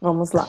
[0.00, 0.48] Vamos lá.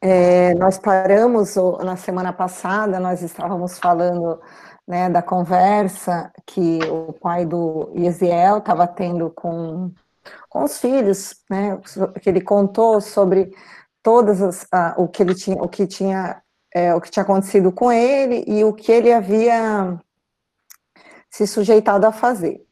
[0.00, 1.54] É, nós paramos
[1.84, 4.40] na semana passada, nós estávamos falando
[4.88, 9.92] né, da conversa que o pai do Yesiel estava tendo com,
[10.48, 11.78] com os filhos, né,
[12.22, 13.54] que ele contou sobre
[14.02, 16.42] todas as, o que ele tinha, o que tinha,
[16.74, 20.00] é, o que tinha acontecido com ele e o que ele havia
[21.30, 22.66] se sujeitado a fazer.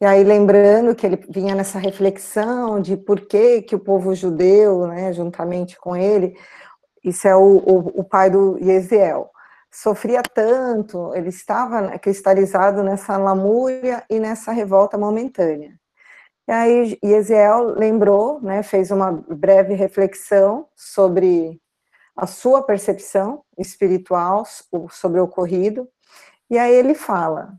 [0.00, 4.86] E aí, lembrando que ele vinha nessa reflexão de por que, que o povo judeu,
[4.86, 6.38] né, juntamente com ele,
[7.04, 9.30] isso é o, o, o pai do Yesiel,
[9.70, 15.78] sofria tanto, ele estava cristalizado nessa lamúria e nessa revolta momentânea.
[16.48, 21.60] E aí, Yesiel lembrou, né, fez uma breve reflexão sobre
[22.16, 24.44] a sua percepção espiritual
[24.90, 25.86] sobre o ocorrido,
[26.50, 27.52] e aí ele fala,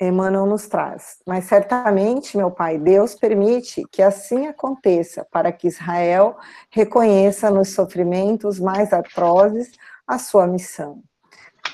[0.00, 1.18] Emmanuel nos traz.
[1.26, 6.36] Mas certamente, meu Pai, Deus permite que assim aconteça, para que Israel
[6.70, 9.72] reconheça nos sofrimentos mais atrozes
[10.06, 11.02] a sua missão.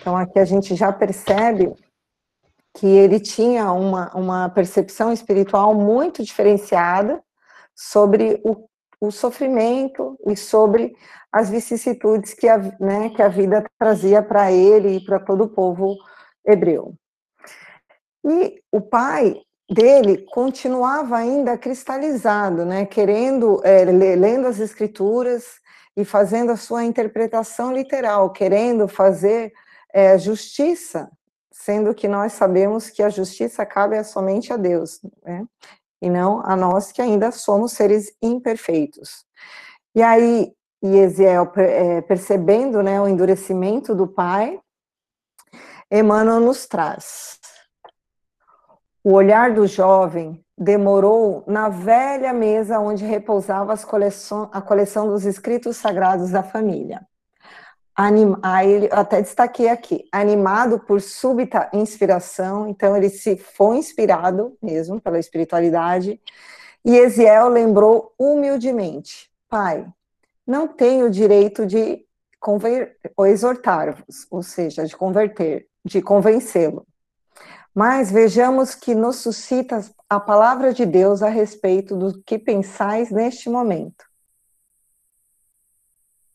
[0.01, 1.73] Então, aqui a gente já percebe
[2.75, 7.23] que ele tinha uma, uma percepção espiritual muito diferenciada
[7.75, 8.69] sobre o,
[9.01, 10.95] o sofrimento e sobre
[11.33, 15.49] as vicissitudes que a, né, que a vida trazia para ele e para todo o
[15.49, 15.97] povo
[16.45, 16.95] hebreu.
[18.29, 25.61] E o pai dele continuava ainda cristalizado, né, querendo, é, lendo as escrituras
[25.97, 29.53] e fazendo a sua interpretação literal, querendo fazer
[29.93, 31.09] é, justiça,
[31.53, 35.45] sendo que nós sabemos que a justiça cabe somente a Deus, né,
[36.03, 39.25] e não a nós que ainda somos seres imperfeitos.
[39.95, 40.53] E aí,
[40.83, 44.61] Ezequiel, é, percebendo né, o endurecimento do pai,
[45.91, 47.39] Emmanuel nos traz
[49.07, 55.77] o olhar do jovem demorou na velha mesa onde repousava coleção, a coleção dos escritos
[55.77, 57.07] sagrados da família.
[57.95, 65.01] Anim, aí, até destaquei aqui, animado por súbita inspiração, então ele se foi inspirado mesmo
[65.01, 66.21] pela espiritualidade,
[66.85, 69.87] e Eziel lembrou humildemente, pai,
[70.45, 72.05] não tenho direito de
[73.29, 76.85] exortar-vos, ou seja, de converter, de convencê-lo.
[77.77, 83.51] Mas vejamos que nos suscita a palavra de Deus a respeito do que pensais neste
[83.51, 84.03] momento.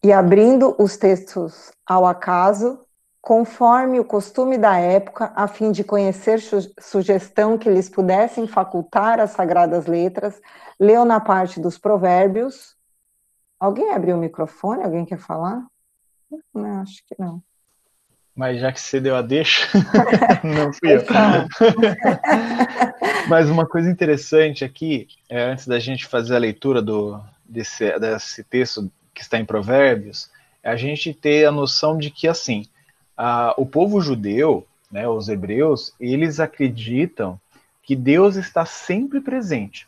[0.03, 2.85] E abrindo os textos ao acaso,
[3.19, 6.39] conforme o costume da época, a fim de conhecer
[6.79, 10.39] sugestão que lhes pudessem facultar as sagradas letras,
[10.79, 12.77] leu na parte dos provérbios.
[13.59, 14.83] Alguém abriu o microfone?
[14.83, 15.65] Alguém quer falar?
[16.53, 17.41] Não, acho que não
[18.41, 19.67] mas já que você deu a deixa,
[20.43, 21.05] não fui eu.
[23.29, 28.43] mas uma coisa interessante aqui, é, antes da gente fazer a leitura do, desse, desse
[28.43, 30.31] texto que está em Provérbios,
[30.63, 32.65] é a gente ter a noção de que, assim,
[33.15, 37.39] a, o povo judeu, né, os hebreus, eles acreditam
[37.83, 39.87] que Deus está sempre presente,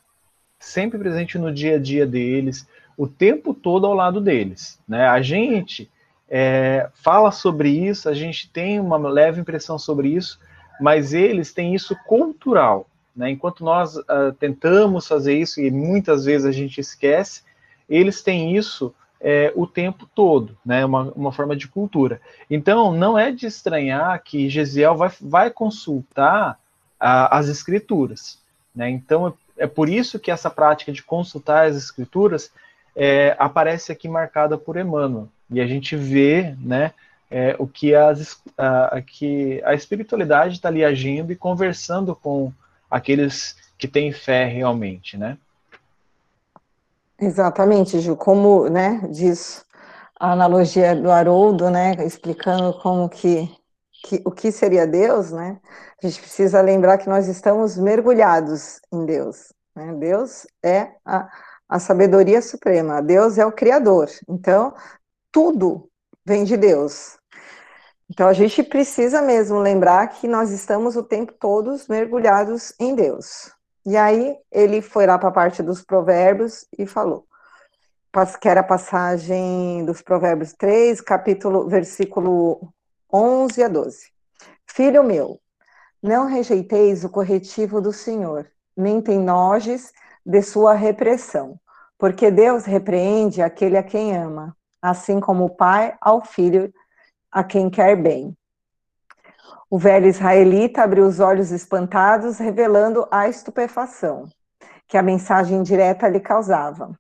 [0.59, 4.79] sempre presente no dia a dia deles, o tempo todo ao lado deles.
[4.87, 5.07] Né?
[5.07, 5.89] A gente
[6.35, 10.39] é, fala sobre isso, a gente tem uma leve impressão sobre isso,
[10.81, 12.89] mas eles têm isso cultural.
[13.15, 13.29] Né?
[13.29, 17.43] Enquanto nós uh, tentamos fazer isso, e muitas vezes a gente esquece,
[17.87, 20.83] eles têm isso é, o tempo todo, né?
[20.83, 22.19] uma, uma forma de cultura.
[22.49, 26.53] Então, não é de estranhar que Gesiel vai, vai consultar
[26.99, 28.41] uh, as escrituras.
[28.75, 28.89] Né?
[28.89, 32.51] Então, é por isso que essa prática de consultar as escrituras
[32.95, 35.29] é, aparece aqui marcada por Emmanuel.
[35.49, 36.93] E a gente vê né,
[37.29, 42.51] é, o que, as, a, que a espiritualidade está ali agindo e conversando com
[42.89, 45.37] aqueles que têm fé realmente, né?
[47.19, 49.65] Exatamente, Ju, como né, diz
[50.19, 53.49] a analogia do Haroldo, né, explicando como que,
[54.03, 55.59] que o que seria Deus, né?
[56.03, 59.53] A gente precisa lembrar que nós estamos mergulhados em Deus.
[59.75, 59.93] Né?
[59.93, 61.29] Deus é a,
[61.67, 64.09] a sabedoria suprema, Deus é o Criador.
[64.27, 64.73] Então,
[65.33, 65.89] tudo
[66.23, 67.17] vem de Deus.
[68.09, 73.51] Então a gente precisa mesmo lembrar que nós estamos o tempo todos mergulhados em Deus.
[73.83, 77.25] E aí ele foi lá para a parte dos provérbios e falou,
[78.39, 82.71] que era a passagem dos provérbios 3, capítulo, versículo
[83.11, 83.97] 11 a 12.
[84.67, 85.41] Filho meu,
[86.01, 88.47] não rejeiteis o corretivo do Senhor,
[88.77, 89.91] nem tem nojes
[90.23, 91.59] de sua repressão,
[91.97, 96.73] porque Deus repreende aquele a quem ama assim como o pai ao filho
[97.31, 98.37] a quem quer bem.
[99.69, 104.27] O velho israelita abriu os olhos espantados, revelando a estupefação
[104.87, 106.95] que a mensagem direta lhe causava.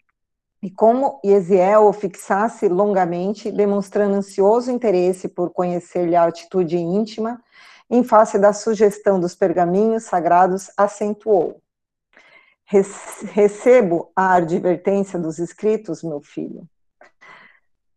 [0.61, 7.43] e como Yesiel o fixasse longamente, demonstrando ansioso interesse por conhecer-lhe a atitude íntima,
[7.89, 11.61] em face da sugestão dos pergaminhos sagrados, acentuou.
[12.65, 16.65] Recebo a advertência dos escritos, meu filho,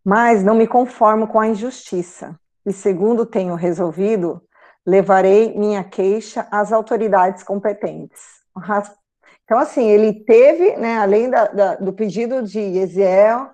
[0.06, 4.41] mas não me conformo com a injustiça, e segundo tenho resolvido,
[4.87, 8.23] levarei minha queixa às autoridades competentes.
[9.44, 13.50] Então, assim, ele teve, né, além da, da, do pedido de Eziel,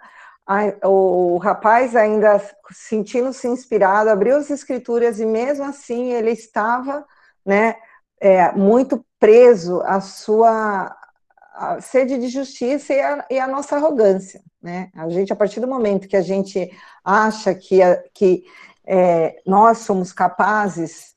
[0.46, 2.38] a, o, o rapaz ainda
[2.70, 7.06] sentindo-se inspirado, abriu as escrituras e mesmo assim ele estava,
[7.46, 7.76] né,
[8.20, 10.94] é, muito preso à sua
[11.54, 14.90] a sede de justiça e a, e a, nossa arrogância, né?
[14.94, 16.70] A gente, a partir do momento que a gente
[17.04, 17.78] acha que,
[18.14, 18.44] que
[18.86, 21.12] é, nós somos capazes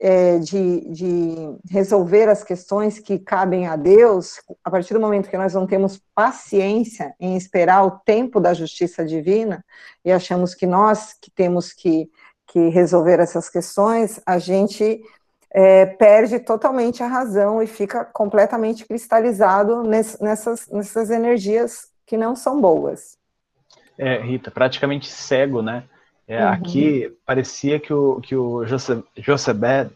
[0.00, 1.36] é, de, de,
[1.70, 6.00] resolver as questões que cabem a Deus, a partir do momento que nós não temos
[6.14, 9.62] paciência em esperar o tempo da justiça divina
[10.02, 12.10] e achamos que nós que temos que,
[12.46, 15.02] que resolver essas questões, a gente
[15.52, 22.60] é, perde totalmente a razão e fica completamente cristalizado nessas, nessas energias que não são
[22.60, 23.16] boas.
[23.96, 25.84] É, Rita, praticamente cego, né?
[26.26, 26.50] É, uhum.
[26.50, 29.92] Aqui parecia que o, que o José, Josebed,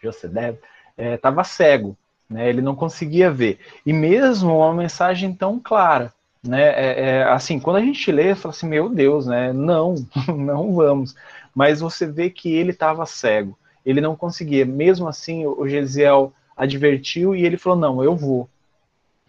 [0.00, 0.56] Josebed,
[0.96, 1.96] estava é, cego,
[2.30, 2.48] né?
[2.48, 3.58] Ele não conseguia ver.
[3.84, 6.14] E mesmo uma mensagem tão clara,
[6.46, 6.62] né?
[6.62, 9.52] É, é, assim, quando a gente lê, fala assim, meu Deus, né?
[9.52, 9.96] Não,
[10.32, 11.16] não vamos.
[11.52, 13.58] Mas você vê que ele estava cego
[13.88, 14.66] ele não conseguia.
[14.66, 18.48] Mesmo assim, o Gesiel advertiu e ele falou: não, eu vou.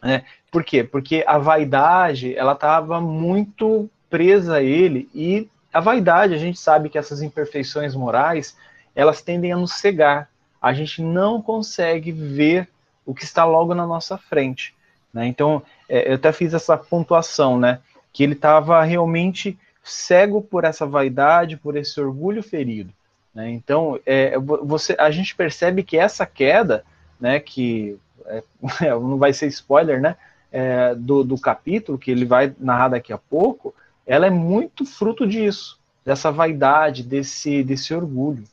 [0.01, 0.23] Né?
[0.51, 0.83] Por quê?
[0.83, 6.89] Porque a vaidade ela estava muito presa a ele e a vaidade, a gente sabe
[6.89, 8.57] que essas imperfeições morais
[8.95, 10.29] elas tendem a nos cegar.
[10.61, 12.67] A gente não consegue ver
[13.05, 14.73] o que está logo na nossa frente.
[15.13, 15.27] Né?
[15.27, 17.79] Então, é, eu até fiz essa pontuação, né?
[18.11, 22.91] Que ele estava realmente cego por essa vaidade, por esse orgulho ferido.
[23.33, 23.49] Né?
[23.51, 26.83] Então, é, você, a gente percebe que essa queda,
[27.19, 27.97] né, que
[28.81, 30.15] é, não vai ser spoiler, né,
[30.51, 33.73] é, do, do capítulo, que ele vai narrar daqui a pouco,
[34.05, 38.43] ela é muito fruto disso, dessa vaidade, desse, desse orgulho.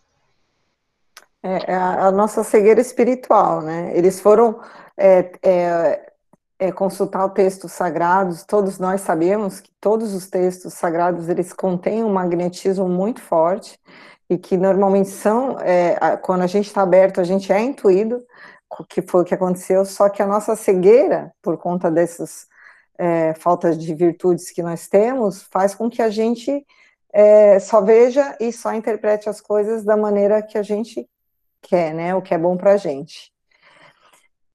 [1.42, 3.96] É, é a, a nossa cegueira espiritual, né?
[3.96, 4.60] Eles foram
[4.96, 6.12] é, é,
[6.58, 12.02] é, consultar o texto sagrados, todos nós sabemos que todos os textos sagrados eles contêm
[12.02, 13.78] um magnetismo muito forte
[14.28, 18.22] e que normalmente são, é, quando a gente está aberto, a gente é intuído,
[18.84, 22.46] que foi o que aconteceu, só que a nossa cegueira, por conta dessas
[22.98, 26.64] é, faltas de virtudes que nós temos, faz com que a gente
[27.12, 31.08] é, só veja e só interprete as coisas da maneira que a gente
[31.62, 33.32] quer, né, o que é bom para a gente.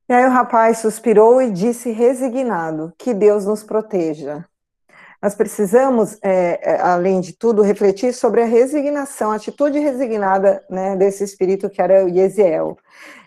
[0.07, 4.45] E aí o rapaz suspirou e disse resignado, que Deus nos proteja.
[5.21, 10.95] Nós precisamos, é, é, além de tudo, refletir sobre a resignação, a atitude resignada né,
[10.95, 12.75] desse espírito que era o Yesiel.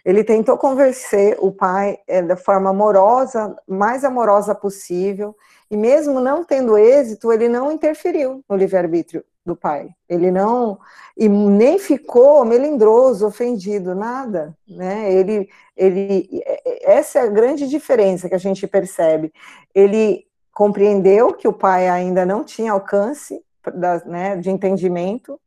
[0.05, 5.37] Ele tentou convencer o pai é, da forma amorosa, mais amorosa possível,
[5.71, 9.91] e mesmo não tendo êxito, ele não interferiu no livre-arbítrio do pai.
[10.09, 10.79] Ele não
[11.17, 15.13] e nem ficou melindroso, ofendido, nada, né?
[15.13, 19.33] Ele, ele, é, essa é a grande diferença que a gente percebe.
[19.73, 23.43] Ele compreendeu que o pai ainda não tinha alcance
[23.75, 25.39] da, né, de entendimento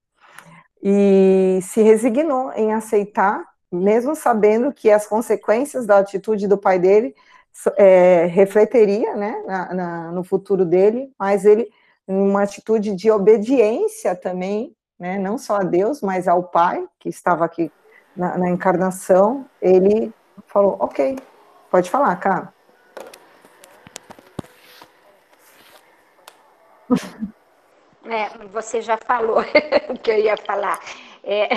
[0.84, 7.15] e se resignou em aceitar, mesmo sabendo que as consequências da atitude do pai dele
[7.77, 11.70] é, refletiria né, na, na, no futuro dele, mas ele,
[12.08, 17.46] uma atitude de obediência também, né, não só a Deus, mas ao pai, que estava
[17.46, 17.72] aqui
[18.15, 20.12] na, na encarnação, ele
[20.48, 21.17] falou: Ok,
[21.70, 22.57] pode falar, cara.
[28.06, 29.39] É, você já falou
[29.89, 30.79] o que eu ia falar.
[31.24, 31.50] É,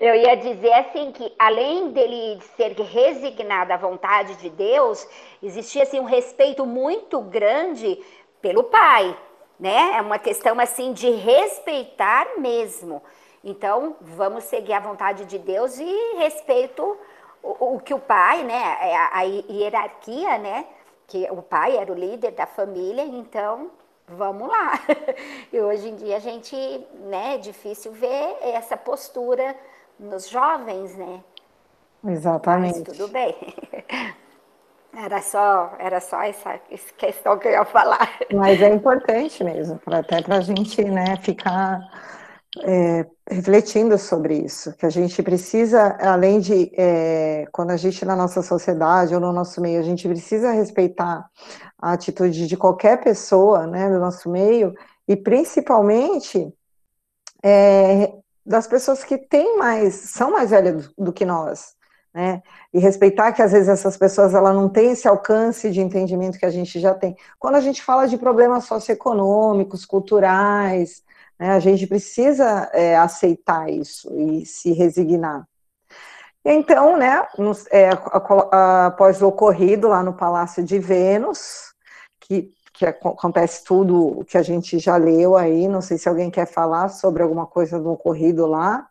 [0.00, 5.06] eu ia dizer assim que além dele ser resignado à vontade de Deus,
[5.42, 8.02] existia assim um respeito muito grande
[8.40, 9.16] pelo Pai,
[9.60, 9.96] né?
[9.96, 13.02] É uma questão assim de respeitar mesmo.
[13.42, 16.96] Então, vamos seguir a vontade de Deus e respeito
[17.42, 18.78] o, o que o pai, né?
[18.80, 20.66] É a, a hierarquia, né?
[21.06, 23.70] Que o pai era o líder da família, então
[24.08, 24.80] vamos lá.
[25.52, 26.56] E hoje em dia a gente,
[27.06, 29.54] né, é difícil ver essa postura
[29.98, 31.22] nos jovens, né?
[32.04, 32.80] Exatamente.
[32.80, 33.34] Mas tudo bem.
[34.96, 36.56] Era só, era só essa
[36.96, 38.16] questão que eu ia falar.
[38.32, 41.80] Mas é importante mesmo, até para a gente né, ficar
[42.62, 48.14] é, refletindo sobre isso, que a gente precisa, além de, é, quando a gente na
[48.14, 51.26] nossa sociedade ou no nosso meio, a gente precisa respeitar
[51.78, 54.74] a atitude de qualquer pessoa, né, do nosso meio,
[55.08, 56.52] e principalmente
[57.42, 58.12] é,
[58.44, 61.74] das pessoas que têm mais, são mais velhas do, do que nós,
[62.12, 62.42] né,
[62.74, 66.46] e respeitar que às vezes essas pessoas ela não têm esse alcance de entendimento que
[66.46, 67.16] a gente já tem.
[67.38, 71.02] Quando a gente fala de problemas socioeconômicos, culturais,
[71.38, 71.50] né?
[71.50, 75.46] A gente precisa é, aceitar isso e se resignar.
[76.44, 77.88] Então, né, nos, é,
[78.86, 81.72] após o ocorrido lá no Palácio de Vênus,
[82.20, 86.30] que, que acontece tudo o que a gente já leu aí, não sei se alguém
[86.30, 88.86] quer falar sobre alguma coisa do ocorrido lá.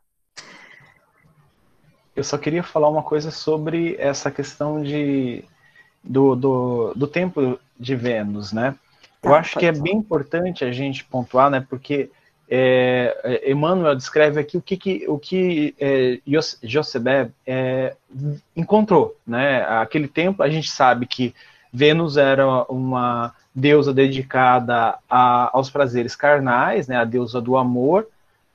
[2.16, 5.44] Eu só queria falar uma coisa sobre essa questão de,
[6.04, 8.76] do, do, do tempo de Vênus, né?
[9.22, 11.66] Eu tá, acho que é bem importante a gente pontuar, né?
[11.68, 12.12] Porque
[12.50, 16.20] é, é, Emmanuel descreve aqui o que, que o que é,
[17.48, 17.96] é,
[18.56, 19.64] encontrou, né?
[19.64, 21.34] Aquele tempo a gente sabe que
[21.72, 26.98] Vênus era uma deusa dedicada a, aos prazeres carnais, né?
[26.98, 28.08] A deusa do amor,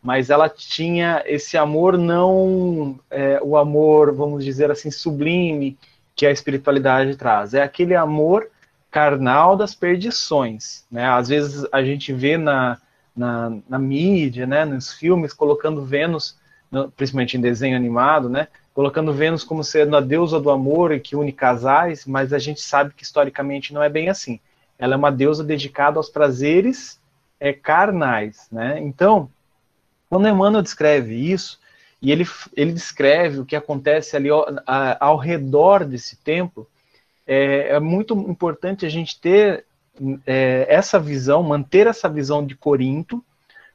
[0.03, 5.77] mas ela tinha esse amor não é, o amor, vamos dizer assim, sublime
[6.15, 7.55] que a espiritualidade traz.
[7.55, 8.49] É aquele amor
[8.91, 11.09] carnal das perdições, né?
[11.09, 12.79] Às vezes a gente vê na
[13.19, 16.37] na, na mídia, né, nos filmes, colocando Vênus,
[16.97, 21.17] principalmente em desenho animado, né, colocando Vênus como sendo a deusa do amor e que
[21.17, 24.39] une casais, mas a gente sabe que historicamente não é bem assim.
[24.79, 27.01] Ela é uma deusa dedicada aos prazeres
[27.41, 28.79] é, carnais, né?
[28.81, 29.29] Então,
[30.09, 31.59] quando Emmanuel descreve isso,
[32.01, 32.25] e ele,
[32.57, 34.47] ele descreve o que acontece ali ao,
[35.01, 36.69] ao redor desse templo,
[37.27, 39.65] é, é, muito importante a gente ter
[40.27, 43.25] é, essa visão, manter essa visão de Corinto.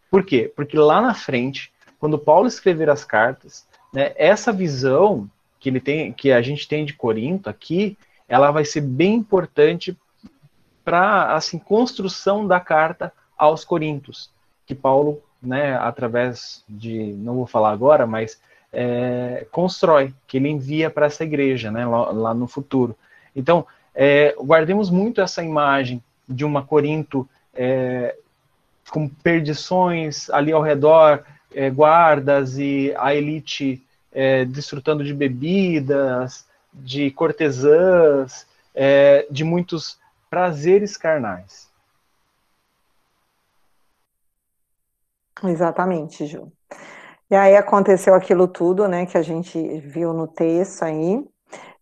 [0.10, 0.52] Por quê?
[0.56, 6.12] Porque lá na frente, quando Paulo escrever as cartas, né, essa visão que ele tem,
[6.12, 9.98] que a gente tem de Corinto aqui, ela vai ser bem importante
[10.84, 14.30] para assim construção da carta aos Coríntios,
[14.66, 18.40] que Paulo, né, através de, não vou falar agora, mas
[18.72, 22.96] é, constrói, que ele envia para essa igreja, né, lá, lá no futuro.
[23.36, 28.16] Então, é, guardemos muito essa imagem de uma Corinto é,
[28.90, 37.12] com perdições ali ao redor, é, guardas e a elite é, desfrutando de bebidas, de
[37.12, 40.00] cortesãs, é, de muitos
[40.30, 41.72] prazeres carnais.
[45.44, 46.52] Exatamente, Ju.
[47.30, 51.24] E aí aconteceu aquilo tudo, né, que a gente viu no texto aí.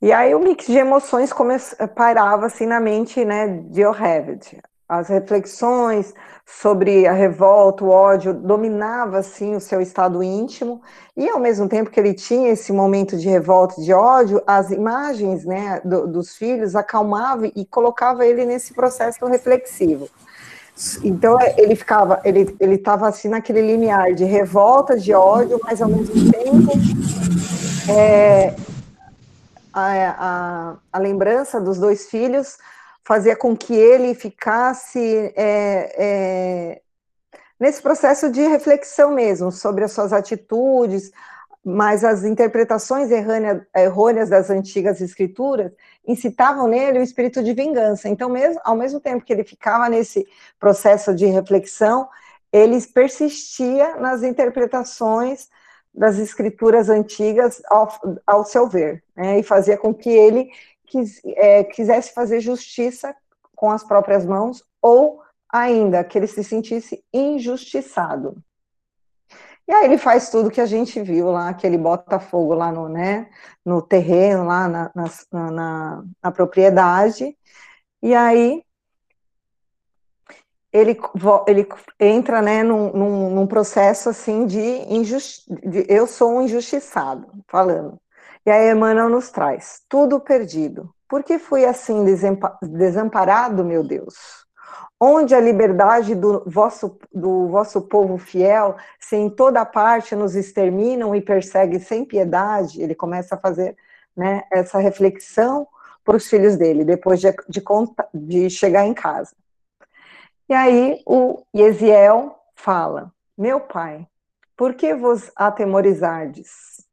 [0.02, 1.56] E aí o mix de emoções come...
[1.96, 4.62] pairava assim na mente, né, de Yoheved.
[4.90, 6.14] As reflexões
[6.46, 10.82] sobre a revolta, o ódio, dominava assim o seu estado íntimo,
[11.16, 15.46] e ao mesmo tempo que ele tinha esse momento de revolta, de ódio, as imagens,
[15.46, 20.10] né, do, dos filhos acalmava e colocava ele nesse processo reflexivo.
[21.04, 25.90] Então ele ficava, ele ele estava assim naquele limiar de revolta, de ódio, mas ao
[25.90, 26.72] mesmo tempo
[27.90, 28.56] é,
[29.74, 32.58] a, a, a lembrança dos dois filhos
[33.04, 36.82] fazia com que ele ficasse é, é,
[37.60, 41.12] nesse processo de reflexão mesmo sobre as suas atitudes,
[41.64, 45.72] mas as interpretações errôneas das antigas escrituras
[46.08, 48.10] incitavam nele o espírito de vingança.
[48.10, 50.26] Então, mesmo, ao mesmo tempo que ele ficava nesse
[50.60, 52.10] processo de reflexão,
[52.52, 55.50] ele persistia nas interpretações
[55.94, 57.90] das escrituras antigas ao,
[58.26, 60.50] ao seu ver, né, e fazia com que ele
[60.86, 63.16] quis, é, quisesse fazer justiça
[63.56, 65.22] com as próprias mãos, ou
[65.52, 68.42] ainda que ele se sentisse injustiçado.
[69.68, 72.72] E aí ele faz tudo que a gente viu lá, que ele bota fogo lá
[72.72, 73.30] no, né,
[73.64, 77.38] no terreno, lá na, na, na, na propriedade,
[78.02, 78.64] e aí
[80.72, 80.98] ele,
[81.48, 81.68] ele
[82.00, 88.00] entra né, num, num, num processo assim de, injusti de eu sou um injustiçado, falando.
[88.46, 90.90] E aí Emmanuel nos traz, tudo perdido.
[91.08, 92.06] Por que fui assim
[92.62, 94.16] desamparado, meu Deus?
[95.00, 101.14] Onde a liberdade do vosso, do vosso povo fiel, se em toda parte nos exterminam
[101.14, 103.76] e perseguem sem piedade, ele começa a fazer
[104.16, 105.68] né, essa reflexão
[106.04, 107.64] para os filhos dele, depois de, de,
[108.14, 109.32] de chegar em casa.
[110.52, 114.06] E aí o Yesiel fala: Meu pai,
[114.58, 116.86] por que vos atemorizardes?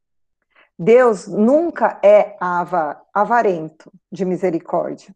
[0.78, 2.36] Deus nunca é
[3.12, 5.12] avarento de misericórdia.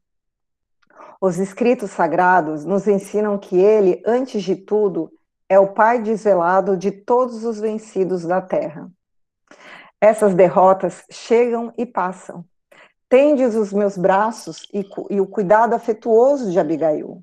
[1.20, 5.12] Os escritos sagrados nos ensinam que ele, antes de tudo,
[5.48, 8.90] é o Pai desvelado de todos os vencidos da terra.
[10.00, 12.44] Essas derrotas chegam e passam.
[13.08, 17.22] Tendes os meus braços e, e o cuidado afetuoso de Abigail.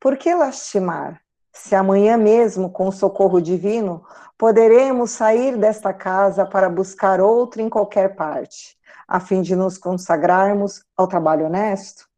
[0.00, 1.20] Por que lastimar?
[1.52, 4.04] Se amanhã mesmo, com o socorro divino,
[4.36, 8.78] poderemos sair desta casa para buscar outra em qualquer parte,
[9.08, 12.08] a fim de nos consagrarmos ao trabalho honesto?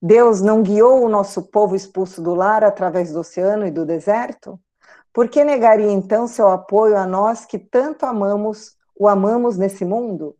[0.00, 4.58] Deus não guiou o nosso povo expulso do lar através do oceano e do deserto?
[5.12, 10.36] Por que negaria então seu apoio a nós que tanto amamos, o amamos nesse mundo?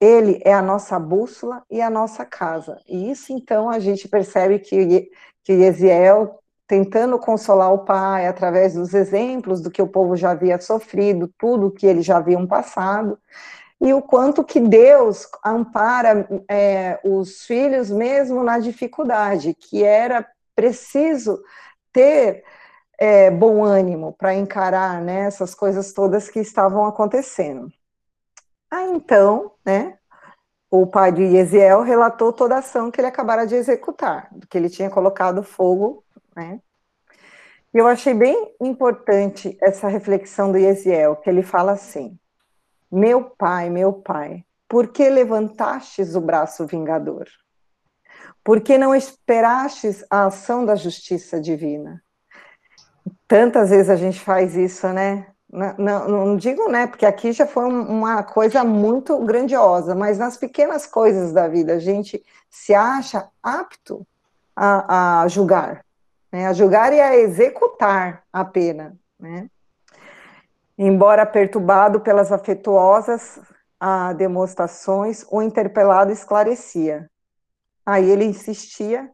[0.00, 2.80] Ele é a nossa bússola e a nossa casa.
[2.88, 5.10] E isso então a gente percebe que,
[5.50, 10.60] que Eziel, tentando consolar o pai através dos exemplos do que o povo já havia
[10.60, 13.18] sofrido, tudo que eles já haviam passado,
[13.80, 21.42] e o quanto que Deus ampara é, os filhos mesmo na dificuldade, que era preciso
[21.92, 22.44] ter
[22.96, 27.72] é, bom ânimo para encarar né, essas coisas todas que estavam acontecendo.
[28.70, 29.98] Ah, então, né,
[30.70, 34.70] o pai de Yesiel relatou toda a ação que ele acabara de executar, que ele
[34.70, 36.60] tinha colocado fogo, né?
[37.74, 42.18] E eu achei bem importante essa reflexão do Yesiel, que ele fala assim:
[42.90, 47.26] Meu pai, meu pai, por que levantastes o braço vingador?
[48.42, 52.02] Por que não esperastes a ação da justiça divina?
[53.28, 55.29] Tantas vezes a gente faz isso, né?
[55.52, 56.86] Não, não, não, digo, né?
[56.86, 61.78] Porque aqui já foi uma coisa muito grandiosa, mas nas pequenas coisas da vida a
[61.78, 64.06] gente se acha apto
[64.54, 65.84] a, a julgar,
[66.30, 66.46] né?
[66.46, 69.48] A julgar e a executar a pena, né?
[70.78, 73.40] Embora perturbado pelas afetuosas
[73.78, 77.10] a demonstrações, o interpelado esclarecia.
[77.84, 79.10] Aí ele insistia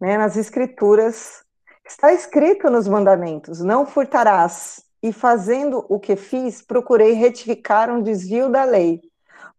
[0.00, 1.42] né, nas escrituras
[1.84, 4.82] Está escrito nos mandamentos: não furtarás.
[5.02, 9.00] E fazendo o que fiz, procurei retificar um desvio da lei,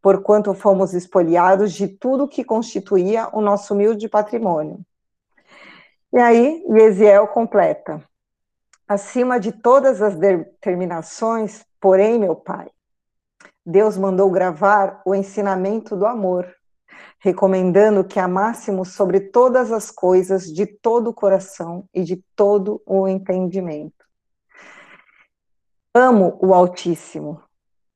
[0.01, 4.79] porquanto fomos espoliados de tudo que constituía o nosso humilde patrimônio.
[6.13, 8.01] E aí, Yesiel completa:
[8.87, 12.69] acima de todas as determinações, porém, meu pai,
[13.65, 16.47] Deus mandou gravar o ensinamento do amor
[17.23, 23.07] recomendando que amássemos sobre todas as coisas de todo o coração e de todo o
[23.07, 24.02] entendimento.
[25.95, 27.41] Amo o Altíssimo,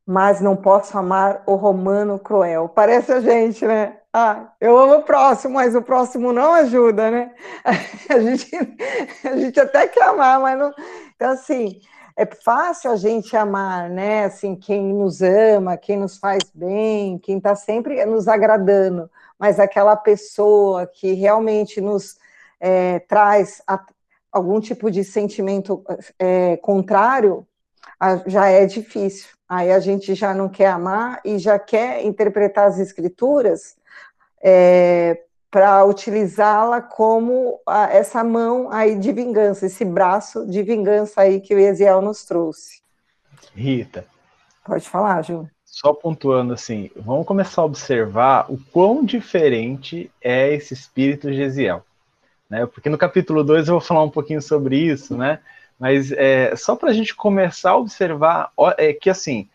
[0.06, 2.70] mas não posso amar o romano cruel.
[2.70, 3.98] Parece a gente, né?
[4.14, 7.34] Ah, eu amo o próximo, mas o próximo não ajuda, né?
[8.10, 8.50] A gente,
[9.26, 10.74] a gente até quer amar, mas não.
[11.16, 11.82] Então, assim,
[12.16, 14.26] é fácil a gente amar, né?
[14.26, 19.96] Assim, quem nos ama, quem nos faz bem, quem está sempre nos agradando, mas aquela
[19.96, 22.18] pessoa que realmente nos
[22.60, 23.86] é, traz a,
[24.32, 25.84] algum tipo de sentimento
[26.18, 27.47] é, contrário,
[28.26, 29.30] já é difícil.
[29.48, 33.78] Aí a gente já não quer amar e já quer interpretar as escrituras
[34.44, 41.40] é, para utilizá-la como a, essa mão aí de vingança, esse braço de vingança aí
[41.40, 42.82] que o Eziel nos trouxe.
[43.56, 44.06] Rita.
[44.66, 45.48] Pode falar, Ju.
[45.64, 51.86] Só pontuando assim, vamos começar a observar o quão diferente é esse espírito de Eziel.
[52.50, 52.66] Né?
[52.66, 55.40] Porque no capítulo 2 eu vou falar um pouquinho sobre isso, né?
[55.80, 59.48] Mas é, só para a gente começar a observar é que assim,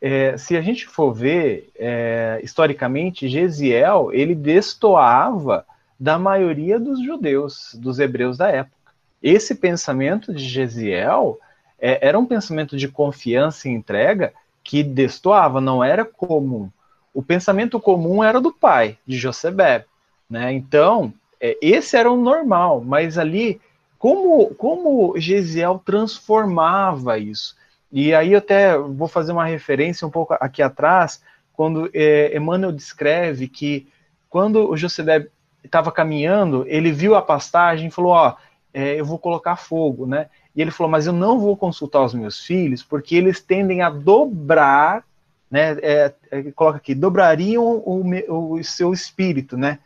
[0.00, 5.66] é, se a gente for ver é, historicamente, Gesiel ele destoava
[5.98, 8.76] da maioria dos judeus, dos hebreus da época.
[9.22, 11.38] Esse pensamento de Gesiel
[11.78, 16.70] é, era um pensamento de confiança e entrega que destoava, não era comum.
[17.12, 19.84] O pensamento comum era do pai, de Josebeb.
[20.28, 20.52] Né?
[20.52, 23.60] Então, é, esse era o normal, mas ali,
[24.04, 27.56] como, como Gesiel transformava isso?
[27.90, 31.22] E aí até vou fazer uma referência um pouco aqui atrás,
[31.54, 33.88] quando é, Emmanuel descreve que
[34.28, 35.26] quando o José
[35.64, 38.36] estava caminhando, ele viu a pastagem e falou, ó,
[38.74, 40.28] é, eu vou colocar fogo, né?
[40.54, 43.88] E ele falou, mas eu não vou consultar os meus filhos, porque eles tendem a
[43.88, 45.02] dobrar,
[45.50, 45.78] né?
[45.80, 49.78] É, é, coloca aqui, dobrariam o, o, seu espírito, né?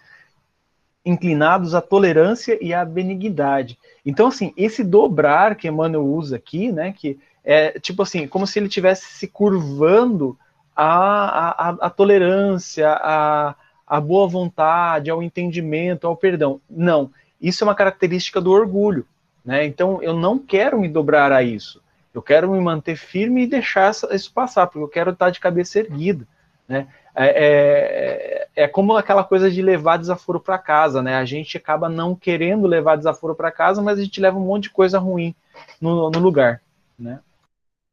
[1.09, 3.79] Inclinados à tolerância e à benignidade.
[4.05, 6.93] Então, assim, esse dobrar que Emmanuel usa aqui, né?
[6.93, 10.39] Que é tipo assim, como se ele estivesse se curvando
[10.77, 13.55] à, à, à tolerância, à,
[13.87, 16.61] à boa vontade, ao entendimento, ao perdão.
[16.69, 19.07] Não, isso é uma característica do orgulho.
[19.45, 19.65] Né?
[19.65, 21.81] Então eu não quero me dobrar a isso.
[22.13, 25.79] Eu quero me manter firme e deixar isso passar, porque eu quero estar de cabeça
[25.79, 26.27] erguida.
[26.69, 26.87] Né?
[27.15, 31.17] É, é, é, como aquela coisa de levar desaforo para casa, né?
[31.17, 34.65] A gente acaba não querendo levar desaforo para casa, mas a gente leva um monte
[34.65, 35.35] de coisa ruim
[35.81, 36.61] no, no lugar,
[36.99, 37.21] né?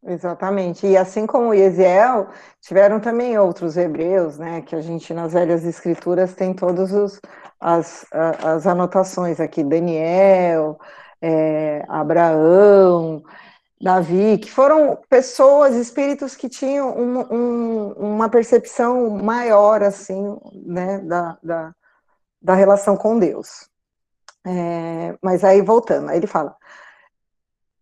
[0.08, 0.86] Exatamente.
[0.86, 2.28] E assim como Eziel,
[2.62, 4.62] tiveram também outros hebreus, né?
[4.62, 7.20] Que a gente nas velhas escrituras tem todas
[7.60, 10.78] as, as anotações aqui, Daniel,
[11.20, 13.24] é, Abraão,
[13.80, 21.38] Davi, que foram pessoas, espíritos que tinham um, um, uma percepção maior, assim, né, da,
[21.44, 21.76] da,
[22.42, 23.70] da relação com Deus.
[24.46, 26.56] É, mas aí, voltando, aí ele fala,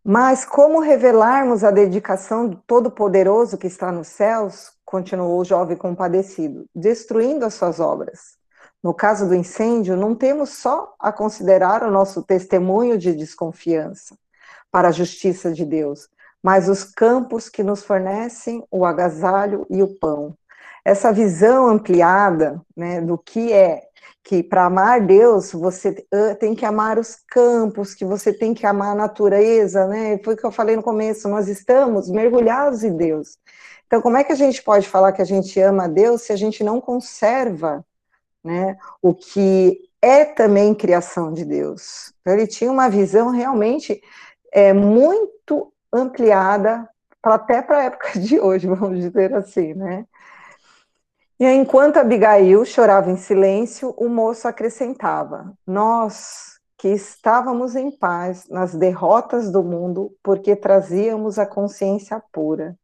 [0.04, 6.66] mas como revelarmos a dedicação do Todo-Poderoso que está nos céus, continuou o jovem compadecido,
[6.76, 8.38] destruindo as suas obras.
[8.82, 14.18] No caso do incêndio, não temos só a considerar o nosso testemunho de desconfiança
[14.74, 16.10] para a justiça de Deus,
[16.42, 20.36] mas os campos que nos fornecem o agasalho e o pão.
[20.84, 23.84] Essa visão ampliada né, do que é
[24.24, 26.06] que para amar Deus você
[26.40, 30.18] tem que amar os campos, que você tem que amar a natureza, né?
[30.24, 33.38] Foi o que eu falei no começo, nós estamos mergulhados em Deus.
[33.86, 36.38] Então, como é que a gente pode falar que a gente ama Deus se a
[36.38, 37.86] gente não conserva
[38.44, 38.78] né?
[39.02, 42.14] O que é também criação de Deus.
[42.22, 44.02] Então, ele tinha uma visão realmente
[44.54, 46.88] é, muito ampliada
[47.22, 50.06] até para a época de hoje, vamos dizer assim, né?
[51.40, 58.76] E enquanto Abigail chorava em silêncio, o moço acrescentava: Nós que estávamos em paz nas
[58.76, 62.78] derrotas do mundo, porque trazíamos a consciência pura.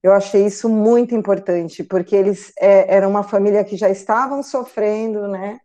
[0.00, 5.26] Eu achei isso muito importante, porque eles é, eram uma família que já estavam sofrendo,
[5.26, 5.58] né,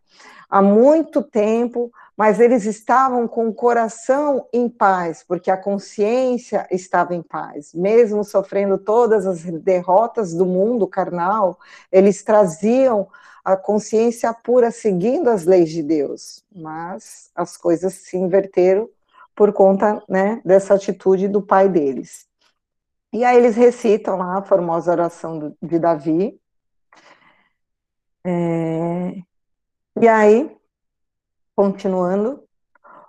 [0.50, 7.14] há muito tempo, mas eles estavam com o coração em paz, porque a consciência estava
[7.14, 11.60] em paz, mesmo sofrendo todas as derrotas do mundo carnal,
[11.92, 13.06] eles traziam
[13.44, 18.90] a consciência pura seguindo as leis de Deus, mas as coisas se inverteram
[19.32, 22.26] por conta né, dessa atitude do pai deles.
[23.12, 26.36] E aí eles recitam lá a formosa oração de Davi.
[28.24, 29.22] É...
[30.00, 30.57] E aí,
[31.58, 32.44] continuando,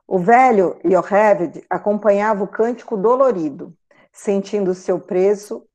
[0.08, 3.76] o velho Yocheved acompanhava o cântico dolorido,
[4.12, 5.68] sentindo seu preso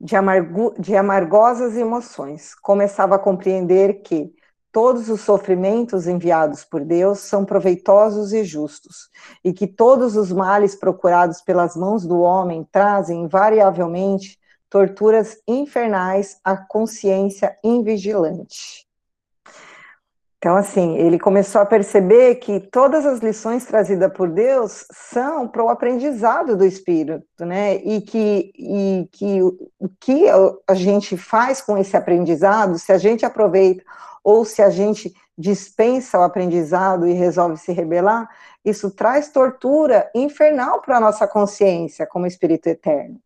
[0.00, 0.72] de, amargo...
[0.78, 2.54] de amargosas emoções.
[2.54, 4.32] Começava a compreender que
[4.70, 9.10] todos os sofrimentos enviados por Deus são proveitosos e justos,
[9.42, 14.38] e que todos os males procurados pelas mãos do homem trazem invariavelmente
[14.68, 18.88] torturas infernais à consciência invigilante.
[20.40, 25.62] Então, assim, ele começou a perceber que todas as lições trazidas por Deus são para
[25.62, 27.74] o aprendizado do espírito, né?
[27.74, 30.24] E que, e que o que
[30.66, 33.84] a gente faz com esse aprendizado, se a gente aproveita
[34.24, 38.26] ou se a gente dispensa o aprendizado e resolve se rebelar,
[38.64, 43.20] isso traz tortura infernal para a nossa consciência como espírito eterno.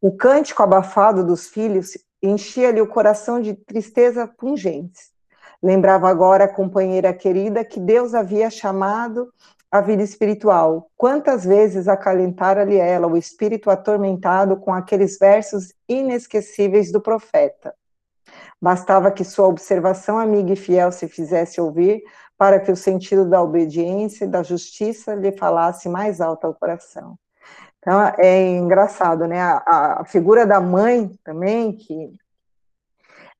[0.00, 5.09] O cântico abafado dos filhos enchia-lhe o coração de tristeza pungente.
[5.62, 9.32] Lembrava agora a companheira querida que Deus havia chamado
[9.70, 10.90] à vida espiritual.
[10.96, 17.74] Quantas vezes acalentara-lhe ela o espírito atormentado com aqueles versos inesquecíveis do profeta.
[18.60, 22.02] Bastava que sua observação amiga e fiel se fizesse ouvir,
[22.36, 27.18] para que o sentido da obediência e da justiça lhe falasse mais alto ao coração.
[27.78, 29.40] Então, é engraçado, né?
[29.40, 32.14] A, a figura da mãe também, que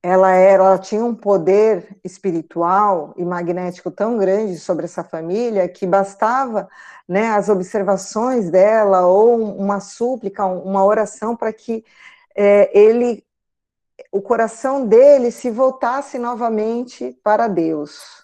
[0.03, 5.85] ela, era, ela tinha um poder espiritual e magnético tão grande sobre essa família que
[5.85, 6.67] bastava
[7.07, 11.85] né, as observações dela ou uma súplica, uma oração para que
[12.35, 13.23] é, ele
[14.11, 18.20] o coração dele se voltasse novamente para Deus.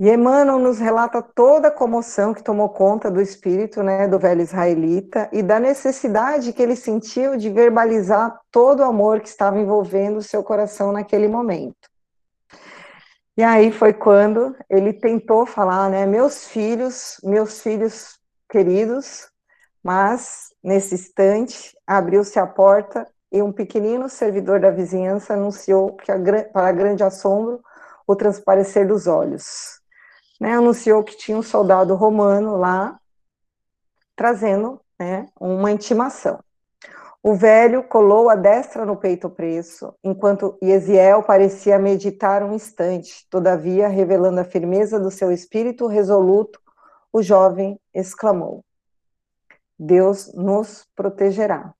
[0.00, 4.40] E Emmanuel nos relata toda a comoção que tomou conta do espírito né, do velho
[4.40, 10.16] israelita e da necessidade que ele sentiu de verbalizar todo o amor que estava envolvendo
[10.16, 11.88] o seu coração naquele momento.
[13.36, 19.28] E aí foi quando ele tentou falar, né, meus filhos, meus filhos queridos,
[19.80, 26.06] mas nesse instante abriu-se a porta e um pequenino servidor da vizinhança anunciou que,
[26.52, 27.60] para grande assombro,
[28.06, 29.83] o transparecer dos olhos.
[30.40, 32.98] Né, anunciou que tinha um soldado romano lá,
[34.16, 36.40] trazendo né, uma intimação.
[37.22, 43.88] O velho colou a destra no peito preço, enquanto Yesiel parecia meditar um instante, todavia,
[43.88, 46.60] revelando a firmeza do seu espírito resoluto,
[47.10, 48.62] o jovem exclamou:
[49.78, 51.72] Deus nos protegerá.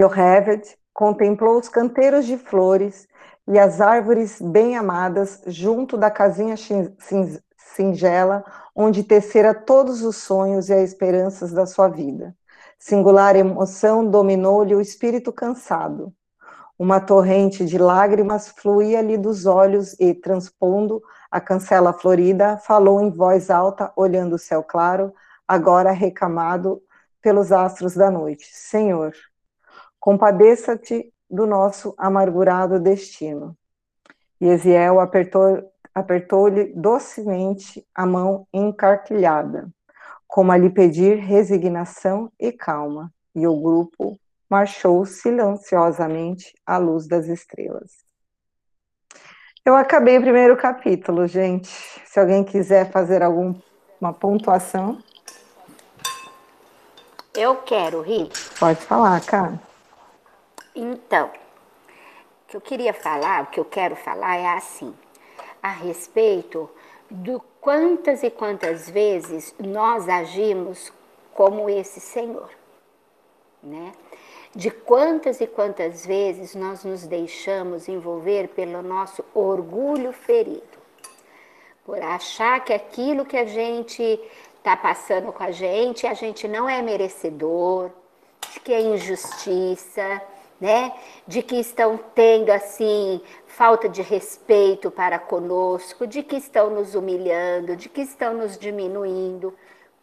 [0.00, 3.08] Yocheved contemplou os canteiros de flores
[3.48, 6.54] e as árvores bem amadas junto da casinha
[7.56, 12.34] singela onde tecera todos os sonhos e as esperanças da sua vida.
[12.78, 16.12] Singular emoção dominou-lhe o espírito cansado.
[16.78, 23.50] Uma torrente de lágrimas fluía-lhe dos olhos e, transpondo a cancela florida, falou em voz
[23.50, 25.14] alta, olhando o céu claro,
[25.46, 26.82] agora recamado
[27.20, 29.12] pelos astros da noite: Senhor,
[30.00, 33.56] compadeça-te do nosso amargurado destino.
[34.38, 39.68] E Eziel apertou apertou-lhe docemente a mão encarquilhada,
[40.26, 44.18] como a lhe pedir resignação e calma, e o grupo
[44.48, 47.90] marchou silenciosamente à luz das estrelas.
[49.64, 51.68] Eu acabei o primeiro capítulo, gente.
[52.04, 54.98] Se alguém quiser fazer alguma pontuação.
[57.34, 58.30] Eu quero, Ri.
[58.58, 59.71] Pode falar, cara.
[60.74, 64.94] Então, o que eu queria falar, o que eu quero falar é assim
[65.62, 66.68] a respeito
[67.10, 70.92] do quantas e quantas vezes nós agimos
[71.34, 72.50] como esse Senhor,
[73.62, 73.92] né?
[74.54, 80.62] De quantas e quantas vezes nós nos deixamos envolver pelo nosso orgulho ferido,
[81.84, 84.20] por achar que aquilo que a gente
[84.56, 87.90] está passando com a gente, a gente não é merecedor,
[88.64, 90.22] que é injustiça,
[90.62, 90.92] né?
[91.26, 97.74] De que estão tendo assim falta de respeito para conosco, de que estão nos humilhando,
[97.74, 99.52] de que estão nos diminuindo.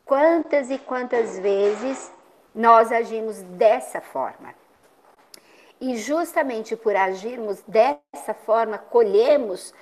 [0.03, 2.11] Quantas e quantas vezes
[2.53, 4.53] nós agimos dessa forma?
[5.79, 9.73] E justamente por agirmos dessa forma, colhemos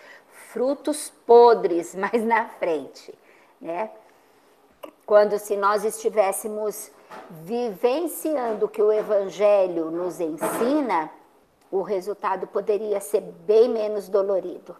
[0.51, 3.17] frutos podres mais na frente,
[3.59, 3.89] né?
[5.07, 6.91] Quando se nós estivéssemos
[7.29, 11.09] vivenciando o que o evangelho nos ensina,
[11.71, 14.75] o resultado poderia ser bem menos dolorido.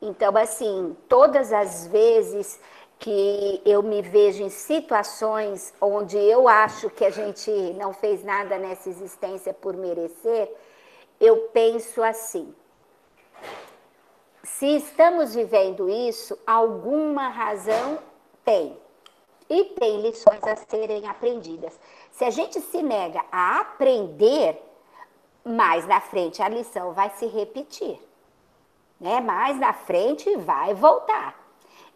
[0.00, 2.60] Então, assim, todas as vezes
[2.98, 8.58] que eu me vejo em situações onde eu acho que a gente não fez nada
[8.58, 10.52] nessa existência por merecer,
[11.20, 12.54] eu penso assim:
[14.42, 17.98] se estamos vivendo isso, alguma razão
[18.44, 18.76] tem.
[19.52, 21.78] E tem lições a serem aprendidas.
[22.10, 24.58] Se a gente se nega a aprender,
[25.44, 28.00] mais na frente a lição vai se repetir.
[28.98, 29.20] Né?
[29.20, 31.38] Mais na frente vai voltar.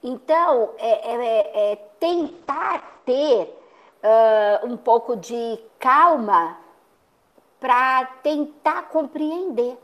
[0.03, 3.59] Então, é, é, é, é tentar ter
[4.05, 6.59] uh, um pouco de calma
[7.59, 9.79] para tentar compreender.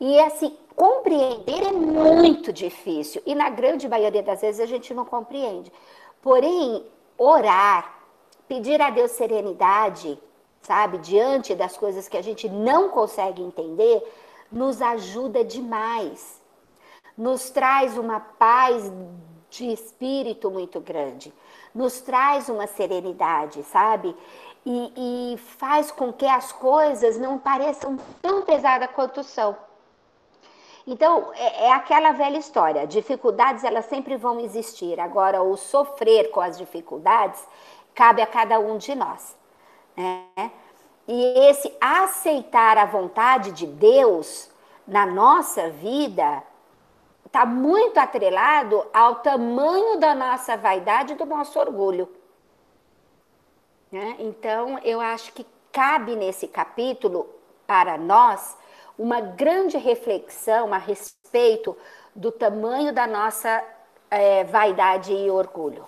[0.00, 3.20] E assim, compreender é muito difícil.
[3.26, 5.70] E na grande maioria das vezes a gente não compreende.
[6.22, 6.86] Porém,
[7.18, 7.98] orar,
[8.46, 10.16] pedir a Deus serenidade,
[10.60, 14.02] sabe, diante das coisas que a gente não consegue entender,
[14.50, 16.40] nos ajuda demais.
[17.18, 18.90] Nos traz uma paz
[19.50, 21.32] de espírito muito grande,
[21.74, 24.16] nos traz uma serenidade, sabe?
[24.64, 29.56] E, e faz com que as coisas não pareçam tão pesadas quanto são.
[30.86, 34.98] Então, é, é, aquela velha história, dificuldades elas sempre vão existir.
[34.98, 37.40] Agora, o sofrer com as dificuldades
[37.94, 39.36] cabe a cada um de nós.
[39.96, 40.50] Né?
[41.06, 44.50] E esse aceitar a vontade de Deus
[44.86, 46.42] na nossa vida
[47.24, 52.08] está muito atrelado ao tamanho da nossa vaidade e do nosso orgulho.
[53.90, 54.16] Né?
[54.18, 57.28] Então, eu acho que cabe nesse capítulo
[57.66, 58.56] para nós
[59.02, 61.76] uma grande reflexão a respeito
[62.14, 63.60] do tamanho da nossa
[64.08, 65.86] é, vaidade e orgulho.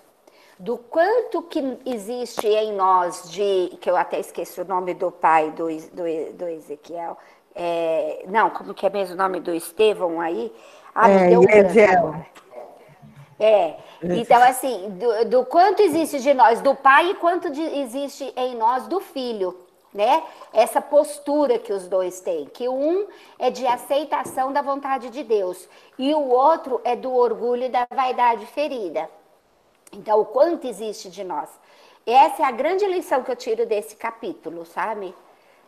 [0.59, 5.53] Do quanto que existe em nós de, que eu até esqueci o nome do pai
[5.53, 7.16] do, do, do Ezequiel,
[7.55, 10.53] é, não, como que é mesmo o nome do Estevão aí?
[10.92, 11.48] Ah, é, deu um
[13.38, 18.33] É, então assim, do, do, quanto existe de nós do pai e quanto de, existe
[18.37, 19.63] em nós do filho,
[19.94, 20.24] né?
[20.52, 23.07] Essa postura que os dois têm, que um
[23.38, 27.87] é de aceitação da vontade de Deus e o outro é do orgulho e da
[27.88, 29.09] vaidade ferida.
[29.92, 31.48] Então, o quanto existe de nós.
[32.04, 35.14] Essa é a grande lição que eu tiro desse capítulo, sabe?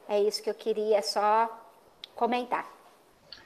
[0.09, 1.49] É isso que eu queria só
[2.17, 2.67] comentar.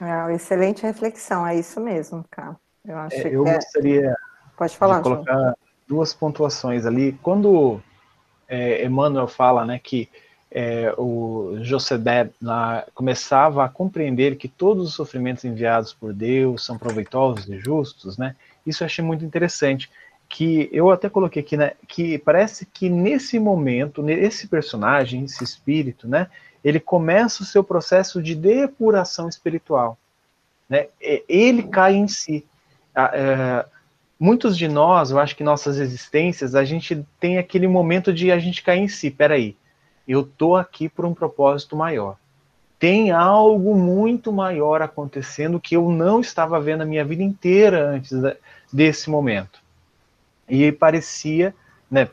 [0.01, 2.57] É, excelente reflexão, é isso mesmo, cara.
[2.83, 4.15] Eu acho é, eu que gostaria é...
[4.57, 5.55] Pode falar, de colocar João.
[5.87, 7.13] duas pontuações ali.
[7.21, 7.79] Quando
[8.47, 10.09] é, Emmanuel fala né, que
[10.51, 12.29] é, o Josedé
[12.93, 18.35] começava a compreender que todos os sofrimentos enviados por Deus são proveitosos e justos, né?
[18.65, 19.89] Isso eu achei muito interessante
[20.27, 26.07] que eu até coloquei aqui, né, que parece que nesse momento, nesse personagem, esse espírito,
[26.07, 26.27] né,
[26.63, 29.97] ele começa o seu processo de depuração espiritual,
[30.69, 30.87] né,
[31.27, 32.45] ele cai em si.
[32.95, 33.65] É,
[34.17, 38.39] muitos de nós, eu acho que nossas existências, a gente tem aquele momento de a
[38.39, 39.57] gente cair em si, peraí,
[40.07, 42.17] eu tô aqui por um propósito maior.
[42.79, 48.11] Tem algo muito maior acontecendo que eu não estava vendo a minha vida inteira antes
[48.73, 49.61] desse momento.
[50.49, 51.53] E parecia,
[51.89, 52.09] né,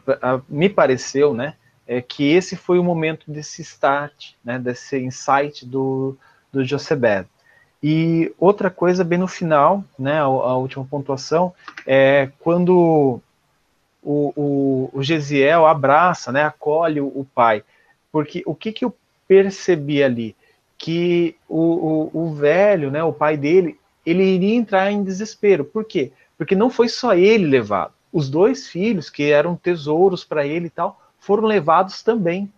[0.48, 1.54] me pareceu, né,
[1.86, 6.16] é, que esse foi o momento desse start, né, desse insight do,
[6.52, 7.26] do Josebed.
[7.82, 11.54] E outra coisa, bem no final, né, a, a última pontuação,
[11.86, 13.20] é quando
[14.02, 17.62] o, o, o Gesiel abraça, né, acolhe o, o, pai.
[18.10, 18.94] Porque o que, que eu
[19.26, 20.36] percebi ali?
[20.76, 25.64] Que o, o, o velho, né, o pai dele, ele iria entrar em desespero.
[25.64, 26.12] Por quê?
[26.36, 30.70] Porque não foi só ele levado os dois filhos, que eram tesouros para ele e
[30.70, 32.50] tal, foram levados também.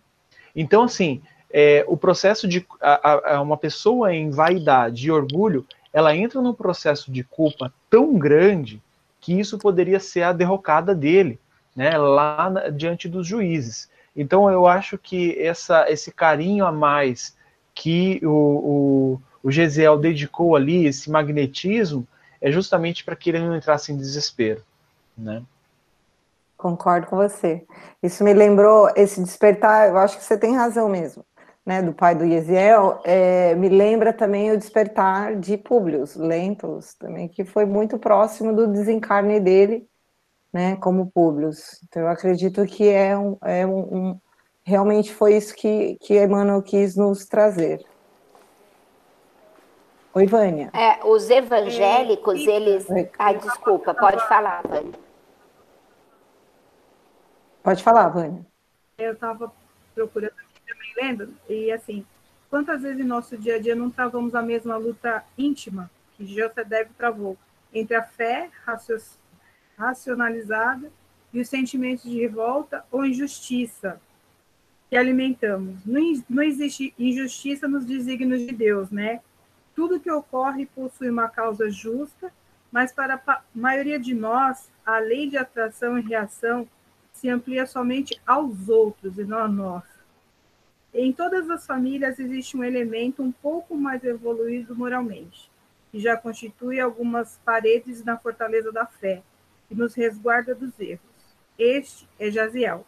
[0.54, 6.14] Então, assim, é, o processo de a, a, uma pessoa em vaidade e orgulho, ela
[6.14, 8.80] entra num processo de culpa tão grande
[9.20, 11.38] que isso poderia ser a derrocada dele,
[11.74, 13.90] né, lá na, diante dos juízes.
[14.20, 17.36] Então, eu acho que essa, esse carinho a mais
[17.74, 22.06] que o, o, o Gesiel dedicou ali, esse magnetismo,
[22.40, 24.62] é justamente para que ele não entrasse em desespero
[25.20, 25.42] né?
[26.56, 27.64] Concordo com você.
[28.02, 29.88] Isso me lembrou esse despertar.
[29.88, 31.24] Eu acho que você tem razão mesmo,
[31.64, 31.80] né?
[31.82, 37.44] Do pai do Yesiel, é, me lembra também o despertar de Públio Lentulus também, que
[37.44, 39.86] foi muito próximo do desencarne dele,
[40.52, 40.76] né?
[40.76, 41.50] Como Públio.
[41.88, 44.20] Então eu acredito que é um, é um, um
[44.64, 47.84] realmente foi isso que que Emmanuel quis nos trazer.
[50.12, 50.70] Oi, Vânia.
[50.74, 52.86] É, os evangélicos, eles.
[53.16, 54.98] Ai, desculpa, pode falar, Vânia.
[57.62, 58.44] Pode falar, Vânia.
[58.98, 59.52] Eu estava
[59.94, 62.04] procurando aqui também, lendo, e assim,
[62.48, 66.88] quantas vezes em nosso dia a dia não travamos a mesma luta íntima que José
[66.98, 67.36] travou
[67.72, 68.50] entre a fé
[69.80, 70.92] racionalizada
[71.32, 73.98] e os sentimentos de revolta ou injustiça
[74.90, 75.84] que alimentamos.
[75.86, 79.20] Não, não existe injustiça nos desígnios de Deus, né?
[79.74, 82.30] Tudo que ocorre possui uma causa justa,
[82.70, 86.68] mas para a maioria de nós, a lei de atração e reação
[87.12, 89.84] se amplia somente aos outros e não a nós.
[90.92, 95.50] Em todas as famílias existe um elemento um pouco mais evoluído moralmente,
[95.90, 99.22] que já constitui algumas paredes na fortaleza da fé
[99.70, 101.00] e nos resguarda dos erros.
[101.58, 102.86] Este é Jaziel,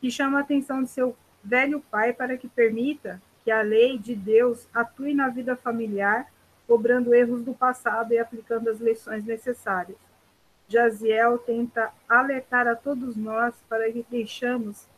[0.00, 4.14] que chama a atenção de seu velho pai para que permita que a lei de
[4.14, 6.26] Deus atue na vida familiar,
[6.66, 9.98] cobrando erros do passado e aplicando as lições necessárias.
[10.68, 14.88] Jaziel tenta alertar a todos nós para que deixamos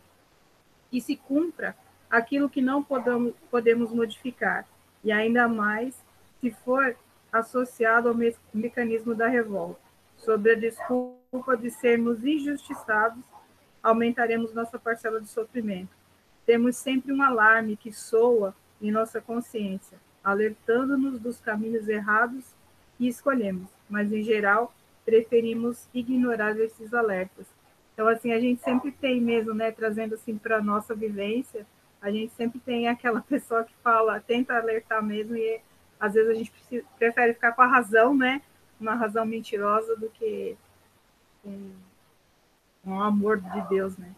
[0.91, 1.77] que se cumpra
[2.11, 4.67] aquilo que não podemos modificar,
[5.05, 5.95] e ainda mais
[6.41, 6.97] se for
[7.31, 9.88] associado ao me mecanismo da revolta.
[10.19, 13.25] Sob a desculpa de sermos injustiçados,
[13.83, 15.97] aumentaremos nossa parcela de sofrimento.
[16.45, 22.45] Temos sempre um alarme que soa em nossa consciência, alertando-nos dos caminhos errados
[22.97, 27.47] que escolhemos, mas em geral preferimos ignorar esses alertas.
[27.95, 31.67] Então, assim, a gente sempre tem mesmo, né, trazendo assim para nossa vivência,
[32.01, 35.61] a gente sempre tem aquela pessoa que fala, tenta alertar mesmo, e
[35.99, 36.53] às vezes a gente
[36.99, 38.43] prefere ficar com a razão, né,
[38.81, 40.57] uma razão mentirosa do que
[41.45, 41.73] um,
[42.87, 44.11] um amor de Deus, né.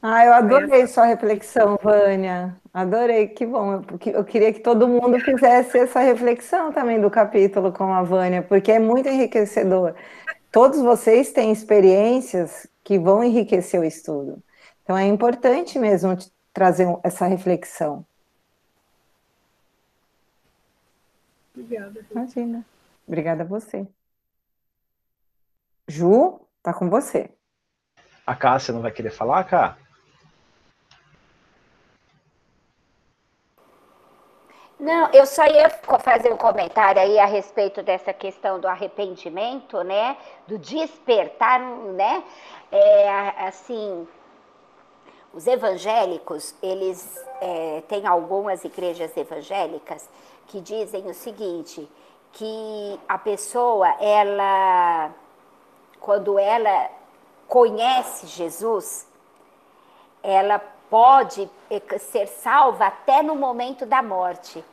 [0.00, 2.56] Ah, eu adorei sua reflexão, Vânia.
[2.72, 3.82] Adorei, que bom.
[4.06, 8.70] Eu queria que todo mundo fizesse essa reflexão também do capítulo com a Vânia, porque
[8.70, 9.96] é muito enriquecedor.
[10.52, 14.40] Todos vocês têm experiências que vão enriquecer o estudo.
[14.84, 16.16] Então é importante mesmo
[16.52, 18.06] trazer essa reflexão.
[21.52, 22.06] Obrigada.
[22.12, 22.64] Imagina.
[23.08, 23.88] Obrigada a você.
[25.88, 27.30] Ju, tá com você.
[28.26, 29.78] A Cássia não vai querer falar, Cá?
[34.78, 40.16] Não, eu só ia fazer um comentário aí a respeito dessa questão do arrependimento, né?
[40.46, 42.22] Do despertar, né?
[42.70, 43.08] É,
[43.46, 44.06] assim,
[45.32, 50.08] os evangélicos, eles é, têm algumas igrejas evangélicas
[50.46, 51.88] que dizem o seguinte,
[52.32, 55.10] que a pessoa, ela,
[56.00, 56.90] quando ela
[57.46, 59.06] conhece Jesus,
[60.22, 60.58] ela
[60.90, 64.64] pode eh, ser salva até no momento da morte.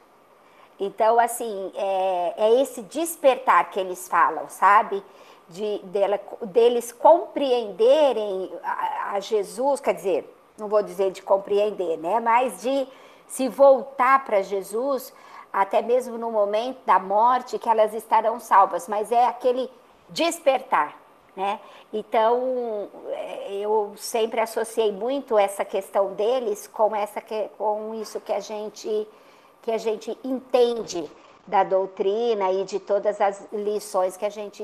[0.79, 5.03] Então, assim, é, é esse despertar que eles falam, sabe?
[5.49, 12.19] de, dela, deles compreenderem a, a Jesus, quer dizer, não vou dizer de compreender, né?
[12.19, 12.87] Mas de
[13.27, 15.13] se voltar para Jesus,
[15.55, 18.89] até mesmo no momento da morte, que elas estarão salvas.
[18.89, 19.71] Mas é aquele
[20.09, 20.99] despertar,
[21.33, 21.61] né?
[21.93, 27.21] Então, é, eu sempre associei muito essa questão deles com essa
[27.57, 29.07] com isso que a gente
[29.61, 31.09] que a gente entende
[31.47, 34.63] da doutrina e de todas as lições que a gente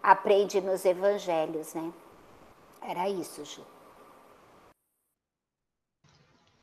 [0.00, 1.92] aprende nos evangelhos, né?
[2.82, 3.62] Era isso, Ju.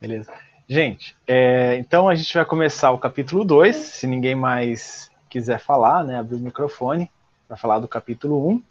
[0.00, 0.32] Beleza.
[0.70, 6.04] Gente, é, então a gente vai começar o capítulo 2, se ninguém mais quiser falar,
[6.04, 7.10] né, abrir o microfone
[7.46, 8.50] para falar do capítulo 1.
[8.50, 8.62] Um.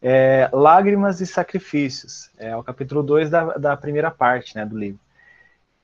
[0.00, 5.00] É, Lágrimas e Sacrifícios, é o capítulo 2 da, da primeira parte né, do livro.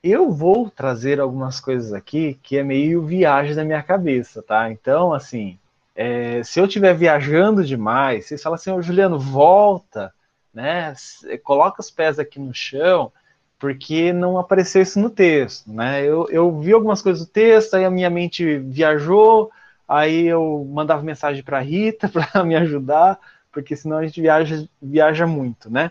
[0.01, 4.71] Eu vou trazer algumas coisas aqui que é meio viagem da minha cabeça, tá?
[4.71, 5.59] Então, assim,
[5.97, 10.15] é, se eu estiver viajando demais, vocês falam assim, ô Juliano, volta,
[10.55, 10.95] né?
[11.43, 13.11] Coloca os pés aqui no chão,
[13.59, 16.05] porque não apareceu isso no texto, né?
[16.05, 19.51] Eu, eu vi algumas coisas do texto, aí a minha mente viajou,
[19.87, 23.19] aí eu mandava mensagem para Rita para me ajudar,
[23.51, 25.91] porque senão a gente viaja, viaja muito, né?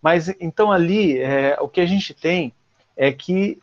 [0.00, 2.52] Mas então ali, é, o que a gente tem
[2.96, 3.58] é que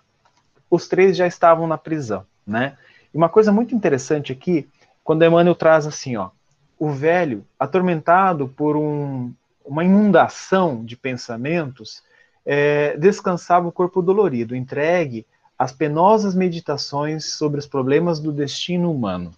[0.70, 2.78] os três já estavam na prisão, né?
[3.14, 4.68] E uma coisa muito interessante aqui,
[5.04, 6.30] quando Emmanuel traz assim, ó,
[6.78, 9.34] o velho, atormentado por um,
[9.66, 12.04] uma inundação de pensamentos,
[12.46, 15.26] é, descansava o corpo dolorido, entregue
[15.58, 19.32] às penosas meditações sobre os problemas do destino humano.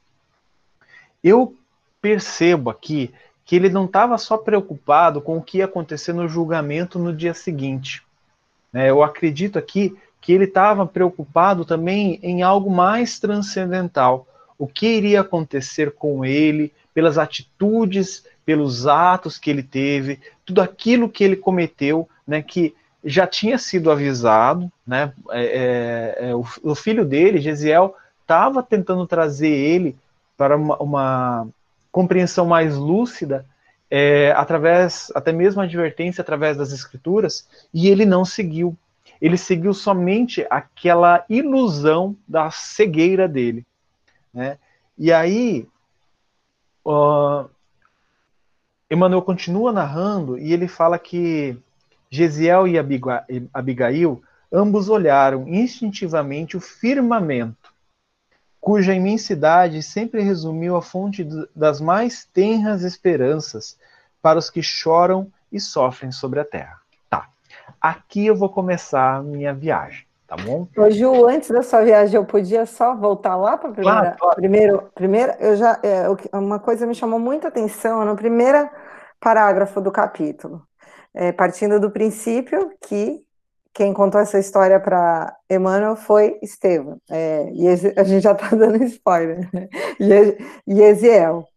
[1.23, 1.55] Eu
[2.01, 6.97] percebo aqui que ele não estava só preocupado com o que ia acontecer no julgamento
[6.97, 8.03] no dia seguinte.
[8.71, 8.89] Né?
[8.89, 14.27] Eu acredito aqui que ele estava preocupado também em algo mais transcendental.
[14.57, 21.09] O que iria acontecer com ele, pelas atitudes, pelos atos que ele teve, tudo aquilo
[21.09, 26.75] que ele cometeu, né, que já tinha sido avisado, né, é, é, é o, o,
[26.75, 29.95] filho dele, Gesiel, estava tentando trazer ele
[30.37, 31.47] para uma, uma
[31.91, 33.45] compreensão mais lúcida
[33.89, 38.77] é, através, até mesmo advertência através das escrituras, e ele não seguiu.
[39.19, 43.65] Ele seguiu somente aquela ilusão da cegueira dele.
[44.33, 44.57] Né?
[44.97, 45.67] E aí,
[46.85, 47.49] uh,
[48.89, 51.57] Emmanuel continua narrando e ele fala que
[52.11, 52.75] Gesiel e
[53.53, 57.71] Abigail ambos olharam instintivamente o firmamento
[58.61, 63.75] cuja imensidade sempre resumiu a fonte das mais tenras esperanças
[64.21, 66.79] para os que choram e sofrem sobre a terra.
[67.09, 67.27] Tá.
[67.81, 70.67] Aqui eu vou começar a minha viagem, tá bom?
[70.77, 74.11] Ô, Ju, antes da sua viagem, eu podia só voltar lá para a primeira.
[74.11, 75.79] Claro, Primeiro, primeiro, eu já.
[75.81, 76.05] É,
[76.37, 78.69] uma coisa me chamou muita atenção no primeiro
[79.19, 80.61] parágrafo do capítulo.
[81.13, 83.23] É, partindo do princípio que
[83.73, 86.99] quem contou essa história para Emmanuel foi Estevam.
[87.09, 89.49] É, e a gente já está dando spoiler.
[89.53, 89.67] Né?
[90.67, 91.47] E Eziel.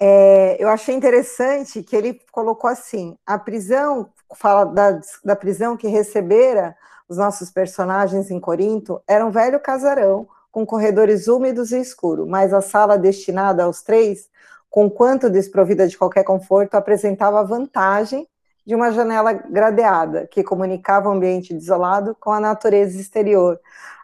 [0.00, 5.88] É, eu achei interessante que ele colocou assim: a prisão, fala da, da prisão que
[5.88, 6.76] recebera
[7.08, 12.52] os nossos personagens em Corinto, era um velho casarão com corredores úmidos e escuros, mas
[12.52, 14.28] a sala destinada aos três,
[14.68, 18.28] com quanto desprovida de qualquer conforto, apresentava vantagem
[18.68, 23.58] de uma janela gradeada que comunicava o ambiente desolado com a natureza exterior.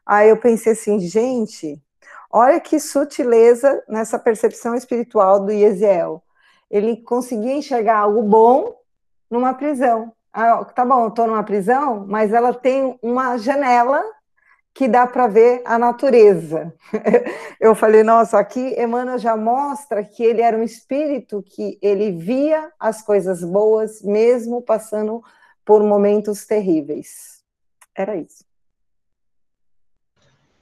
[0.07, 1.79] Aí eu pensei assim, gente,
[2.33, 6.23] olha que sutileza nessa percepção espiritual do Yesiel.
[6.71, 8.75] Ele conseguia enxergar algo bom
[9.31, 10.11] numa prisão.
[10.33, 14.03] Ah, tá bom, estou numa prisão, mas ela tem uma janela
[14.75, 16.75] que dá para ver a natureza.
[17.61, 22.73] Eu falei, nossa, aqui Emmanuel já mostra que ele era um espírito que ele via
[22.79, 25.23] as coisas boas, mesmo passando
[25.65, 27.41] por momentos terríveis.
[27.97, 28.45] Era isso.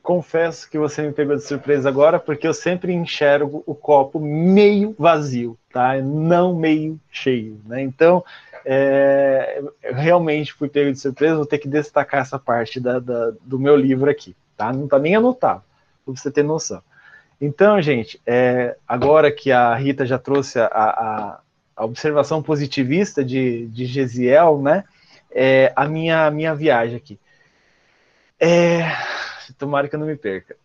[0.02, 4.94] Confesso que você me pegou de surpresa agora, porque eu sempre enxergo o copo meio
[4.98, 5.96] vazio, tá?
[6.00, 7.82] Não meio cheio, né?
[7.82, 8.24] Então,
[8.64, 13.58] é, realmente fui pego de surpresa, vou ter que destacar essa parte da, da, do
[13.58, 14.72] meu livro aqui, tá?
[14.72, 15.62] Não tá nem anotado,
[16.04, 16.82] para você ter noção.
[17.40, 21.40] Então, gente, é, agora que a Rita já trouxe a, a,
[21.74, 24.84] a observação positivista de, de Gesiel, né?
[25.34, 27.18] É, a minha, minha viagem aqui.
[28.38, 28.82] É,
[29.58, 30.56] tomara que eu não me perca.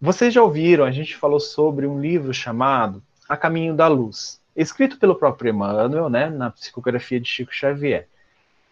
[0.00, 3.00] Vocês já ouviram, a gente falou sobre um livro chamado
[3.32, 8.06] A Caminho da Luz escrito pelo próprio Emmanuel, né, na psicografia de Chico Xavier.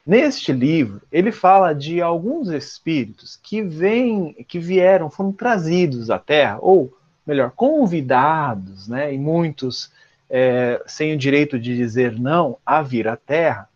[0.06, 6.58] Neste livro, ele fala de alguns espíritos que vêm, que vieram, foram trazidos à Terra,
[6.60, 6.92] ou
[7.26, 9.92] melhor, convidados, né, em muitos
[10.28, 13.68] é, sem o direito de dizer não a vir à Terra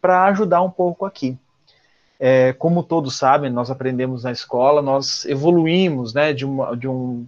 [0.00, 1.36] para ajudar um pouco aqui.
[2.18, 7.26] É, como todos sabem, nós aprendemos na escola, nós evoluímos né, de, uma, de, um,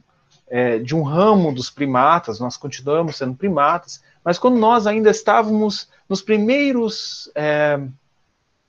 [0.49, 5.89] é, de um ramo dos primatas, nós continuamos sendo primatas, mas quando nós ainda estávamos
[6.09, 7.81] nos primeiros, é,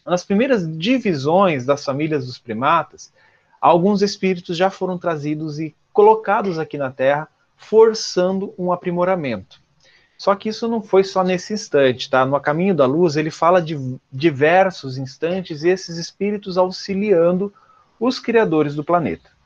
[0.05, 3.13] nas primeiras divisões das famílias dos primatas,
[3.61, 9.59] alguns espíritos já foram trazidos e colocados aqui na Terra, forçando um aprimoramento.
[10.17, 12.25] Só que isso não foi só nesse instante, tá?
[12.25, 17.53] No Caminho da Luz, ele fala de diversos instantes e esses espíritos auxiliando
[17.99, 19.36] os criadores do planeta.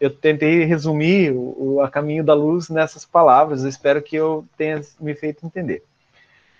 [0.00, 4.80] Eu tentei resumir o, o A Caminho da Luz nessas palavras, espero que eu tenha
[4.98, 5.84] me feito entender.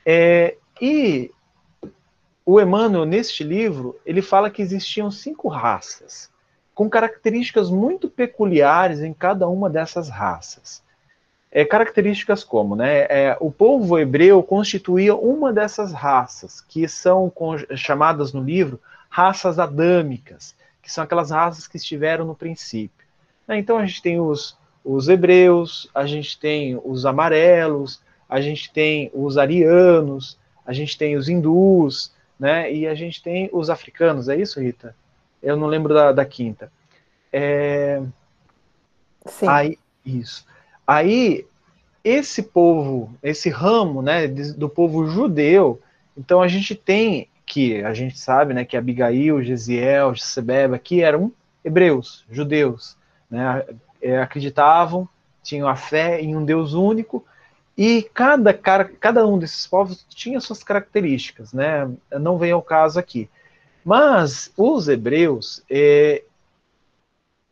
[0.05, 1.31] É, e
[2.45, 6.31] o Emmanuel, neste livro, ele fala que existiam cinco raças,
[6.75, 10.85] com características muito peculiares em cada uma dessas raças
[11.57, 17.33] é, características como, né, é, o povo hebreu constituía uma dessas raças, que são
[17.75, 23.06] chamadas no livro raças adâmicas, que são aquelas raças que estiveram no princípio.
[23.47, 28.73] Né, então a gente tem os, os hebreus, a gente tem os amarelos, a gente
[28.73, 34.29] tem os arianos, a gente tem os hindus, né, e a gente tem os africanos,
[34.29, 34.95] é isso, Rita?
[35.43, 36.71] Eu não lembro da, da quinta.
[37.33, 38.03] É...
[39.27, 39.47] Sim.
[39.49, 40.47] Aí, isso.
[40.87, 41.47] Aí,
[42.05, 45.81] esse povo, esse ramo, né, do povo judeu,
[46.17, 51.33] então a gente tem que, a gente sabe, né, que Abigail, Gesiel, Sebeba, que eram
[51.65, 52.96] hebreus, judeus,
[53.31, 53.65] né,
[54.01, 55.09] é, acreditavam,
[55.43, 57.25] tinham a fé em um Deus único,
[57.77, 63.29] e cada, cada um desses povos tinha suas características, né, não vem ao caso aqui.
[63.85, 66.25] Mas os hebreus, é,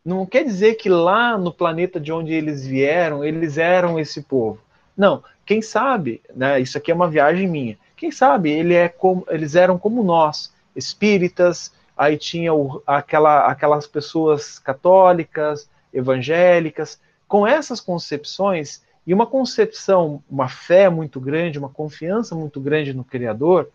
[0.05, 4.59] não quer dizer que lá no planeta de onde eles vieram, eles eram esse povo.
[4.97, 7.79] Não, quem sabe, né, isso aqui é uma viagem minha.
[7.97, 13.87] Quem sabe ele é como, eles eram como nós, espíritas, aí tinha o, aquela, aquelas
[13.87, 22.35] pessoas católicas, evangélicas, com essas concepções e uma concepção, uma fé muito grande, uma confiança
[22.35, 23.71] muito grande no Criador,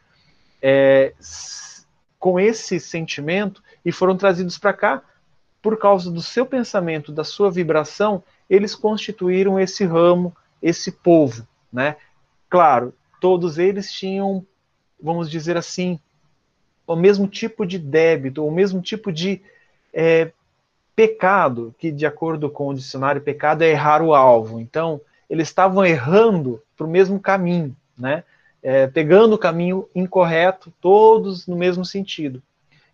[0.61, 1.13] é,
[2.17, 5.03] com esse sentimento, e foram trazidos para cá
[5.61, 11.97] por causa do seu pensamento, da sua vibração, eles constituíram esse ramo, esse povo, né?
[12.49, 14.45] Claro, todos eles tinham,
[15.01, 15.99] vamos dizer assim,
[16.94, 19.42] o mesmo tipo de débito, o mesmo tipo de
[19.94, 20.32] é,
[20.96, 24.60] pecado, que de acordo com o dicionário, pecado é errar o alvo.
[24.60, 28.24] Então, eles estavam errando para o mesmo caminho, né?
[28.62, 32.42] É, pegando o caminho incorreto, todos no mesmo sentido.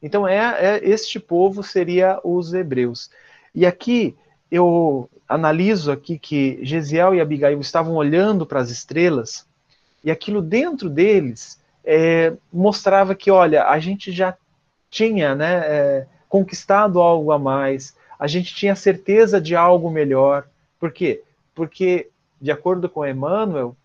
[0.04, 3.10] Então, é, é este povo seria os hebreus.
[3.54, 4.16] E aqui
[4.52, 9.48] eu analiso aqui que Gesiel e Abigail estavam olhando para as estrelas
[10.04, 14.36] e aquilo dentro deles é, mostrava que, olha, a gente já
[14.89, 20.47] tinha né, é, conquistado algo a mais, a gente tinha certeza de algo melhor.
[20.79, 21.21] Por quê?
[21.53, 22.09] Porque,
[22.41, 23.75] de acordo com Emmanuel,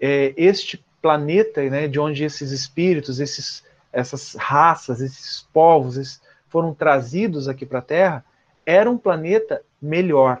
[0.00, 3.62] é, este planeta, né, de onde esses espíritos, esses
[3.94, 8.24] essas raças, esses povos esses foram trazidos aqui para a Terra,
[8.66, 10.40] era um planeta melhor.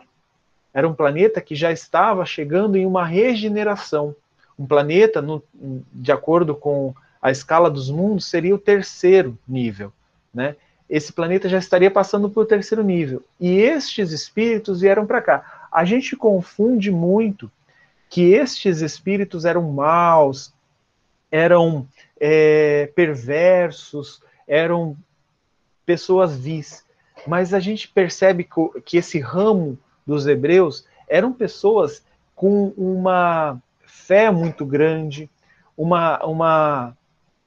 [0.72, 4.14] Era um planeta que já estava chegando em uma regeneração.
[4.58, 5.42] Um planeta, no,
[5.92, 6.94] de acordo com
[7.24, 9.90] a escala dos mundos, seria o terceiro nível.
[10.32, 10.56] Né?
[10.90, 13.24] Esse planeta já estaria passando por terceiro nível.
[13.40, 15.68] E estes espíritos vieram para cá.
[15.72, 17.50] A gente confunde muito
[18.10, 20.52] que estes espíritos eram maus,
[21.32, 21.88] eram
[22.20, 24.94] é, perversos, eram
[25.86, 26.84] pessoas vis.
[27.26, 28.46] Mas a gente percebe
[28.84, 32.04] que, esse ramo dos hebreus eram pessoas
[32.36, 35.30] com uma fé muito grande,
[35.74, 36.96] uma, uma,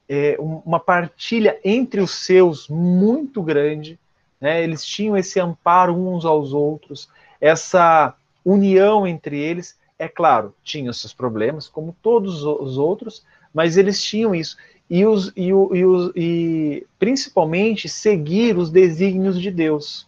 [0.08, 3.98] é, uma partilha entre os seus muito grande.
[4.40, 4.62] Né?
[4.62, 7.08] Eles tinham esse amparo uns aos outros,
[7.40, 9.78] essa união entre eles.
[9.98, 14.56] É claro, tinham seus problemas, como todos os outros, mas eles tinham isso.
[14.88, 20.06] E, os, e, e, os, e principalmente seguir os desígnios de Deus.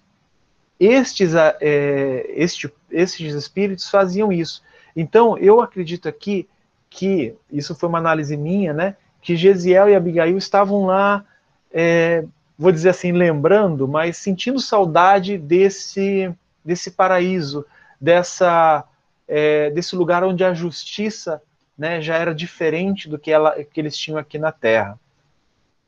[0.78, 4.62] Estes, é, este, estes espíritos faziam isso.
[4.96, 6.48] Então, eu acredito aqui
[6.88, 11.24] que, isso foi uma análise minha, né, que Gesiel e Abigail estavam lá,
[11.72, 12.24] é,
[12.58, 16.32] vou dizer assim, lembrando, mas sentindo saudade desse,
[16.64, 17.64] desse paraíso,
[18.00, 18.84] dessa,
[19.28, 21.42] é, desse lugar onde a justiça
[21.76, 24.98] né, já era diferente do que, ela, que eles tinham aqui na Terra.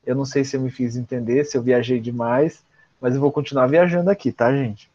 [0.05, 2.65] Eu não sei se eu me fiz entender, se eu viajei demais,
[3.01, 4.91] mas eu vou continuar viajando aqui, tá, gente?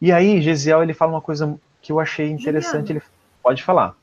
[0.00, 2.92] E aí, Gesiel, ele fala uma coisa que eu achei interessante.
[2.92, 3.02] Ele...
[3.42, 3.96] Pode falar.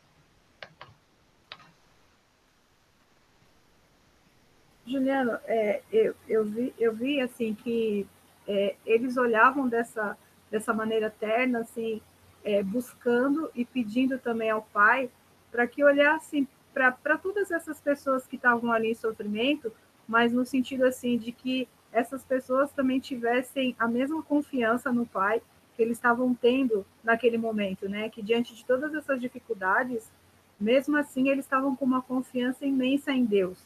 [4.85, 8.07] Juliano, é, eu, eu, vi, eu vi assim que
[8.47, 10.17] é, eles olhavam dessa,
[10.51, 12.01] dessa maneira terna, assim,
[12.43, 15.09] é, buscando e pedindo também ao Pai
[15.51, 19.71] para que olhassem para todas essas pessoas que estavam ali em sofrimento,
[20.07, 25.41] mas no sentido assim de que essas pessoas também tivessem a mesma confiança no Pai
[25.75, 28.09] que eles estavam tendo naquele momento, né?
[28.09, 30.11] Que diante de todas essas dificuldades,
[30.59, 33.57] mesmo assim eles estavam com uma confiança imensa em Deus,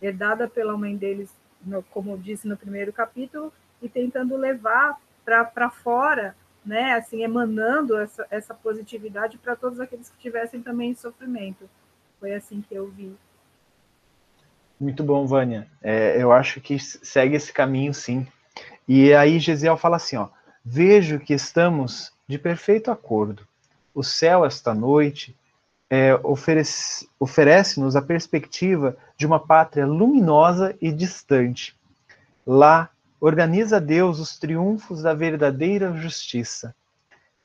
[0.00, 1.30] herdada pela mãe deles,
[1.64, 6.34] no, como disse no primeiro capítulo, e tentando levar para fora,
[6.64, 6.94] né?
[6.94, 11.68] Assim, emanando essa, essa positividade para todos aqueles que tivessem também sofrimento.
[12.18, 13.14] Foi assim que eu vi.
[14.80, 15.68] Muito bom, Vânia.
[15.82, 18.26] É, eu acho que segue esse caminho, sim.
[18.86, 20.28] E aí Gesiel fala assim, ó,
[20.64, 23.46] vejo que estamos de perfeito acordo.
[23.94, 25.36] O céu esta noite
[25.90, 31.76] é, oferece-nos oferece a perspectiva de uma pátria luminosa e distante.
[32.46, 36.74] Lá organiza Deus os triunfos da verdadeira justiça.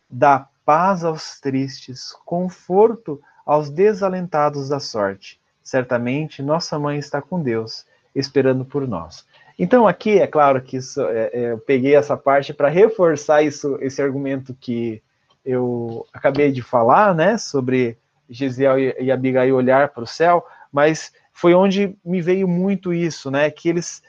[0.09, 5.39] Dá paz aos tristes, conforto aos desalentados da sorte.
[5.63, 9.25] Certamente nossa mãe está com Deus, esperando por nós.
[9.57, 13.77] Então aqui é claro que isso, é, é, eu peguei essa parte para reforçar isso,
[13.81, 15.01] esse argumento que
[15.45, 17.97] eu acabei de falar, né, sobre
[18.33, 23.29] Gisel e, e Abigail olhar para o céu, mas foi onde me veio muito isso,
[23.29, 24.01] né, que eles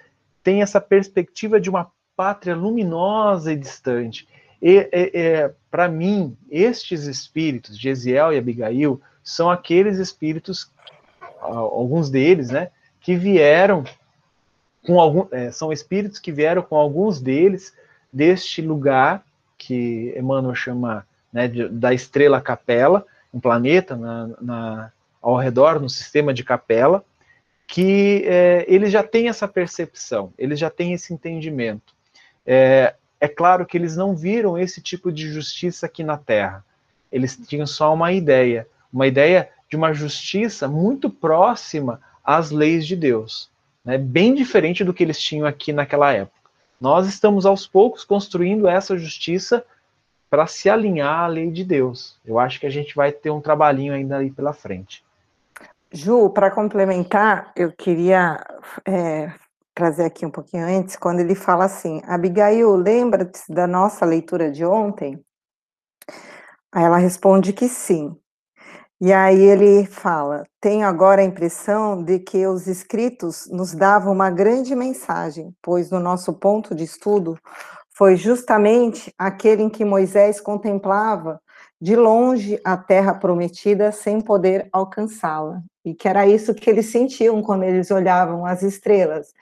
[0.42, 4.26] têm essa perspectiva de uma pátria luminosa e distante.
[4.60, 10.70] E, e para mim, estes espíritos, Gesiel e Abigail, são aqueles espíritos,
[11.40, 12.70] alguns deles, né,
[13.00, 13.84] que vieram
[14.86, 17.74] com algum, é, são espíritos que vieram com alguns deles
[18.12, 19.24] deste lugar
[19.56, 23.04] que Emmanuel chama né, de, da estrela Capela,
[23.34, 27.04] um planeta na, na, ao redor, no sistema de Capela,
[27.66, 31.92] que é, eles já têm essa percepção, eles já têm esse entendimento.
[32.46, 36.64] É, é claro que eles não viram esse tipo de justiça aqui na Terra.
[37.10, 42.94] Eles tinham só uma ideia, uma ideia de uma justiça muito próxima às leis de
[42.94, 43.50] Deus,
[43.84, 43.98] né?
[43.98, 46.38] bem diferente do que eles tinham aqui naquela época.
[46.80, 49.64] Nós estamos aos poucos construindo essa justiça
[50.34, 52.18] para se alinhar à lei de Deus.
[52.24, 55.04] Eu acho que a gente vai ter um trabalhinho ainda aí pela frente.
[55.92, 58.44] Ju, para complementar, eu queria
[58.84, 59.32] é,
[59.72, 64.64] trazer aqui um pouquinho antes, quando ele fala assim: Abigail, lembra-te da nossa leitura de
[64.64, 65.24] ontem?
[66.72, 68.16] Aí ela responde que sim.
[69.00, 74.30] E aí ele fala: Tenho agora a impressão de que os escritos nos davam uma
[74.30, 77.38] grande mensagem, pois no nosso ponto de estudo
[77.94, 81.40] foi justamente aquele em que Moisés contemplava
[81.80, 85.62] de longe a terra prometida sem poder alcançá-la.
[85.84, 89.32] E que era isso que eles sentiam quando eles olhavam as estrelas,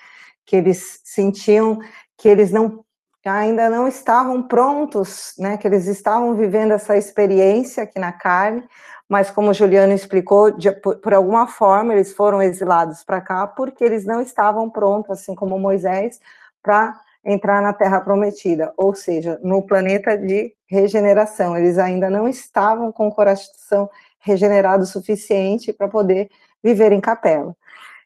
[0.44, 1.78] que eles sentiam
[2.16, 2.84] que eles não
[3.24, 8.64] ainda não estavam prontos, né, que eles estavam vivendo essa experiência aqui na carne,
[9.08, 13.84] mas como Juliano explicou, de, por, por, alguma forma eles foram exilados para cá porque
[13.84, 16.18] eles não estavam prontos, assim como Moisés,
[16.60, 21.56] para entrar na Terra Prometida, ou seja, no planeta de regeneração.
[21.56, 26.28] Eles ainda não estavam com o coração regenerado o suficiente para poder
[26.62, 27.56] viver em capela.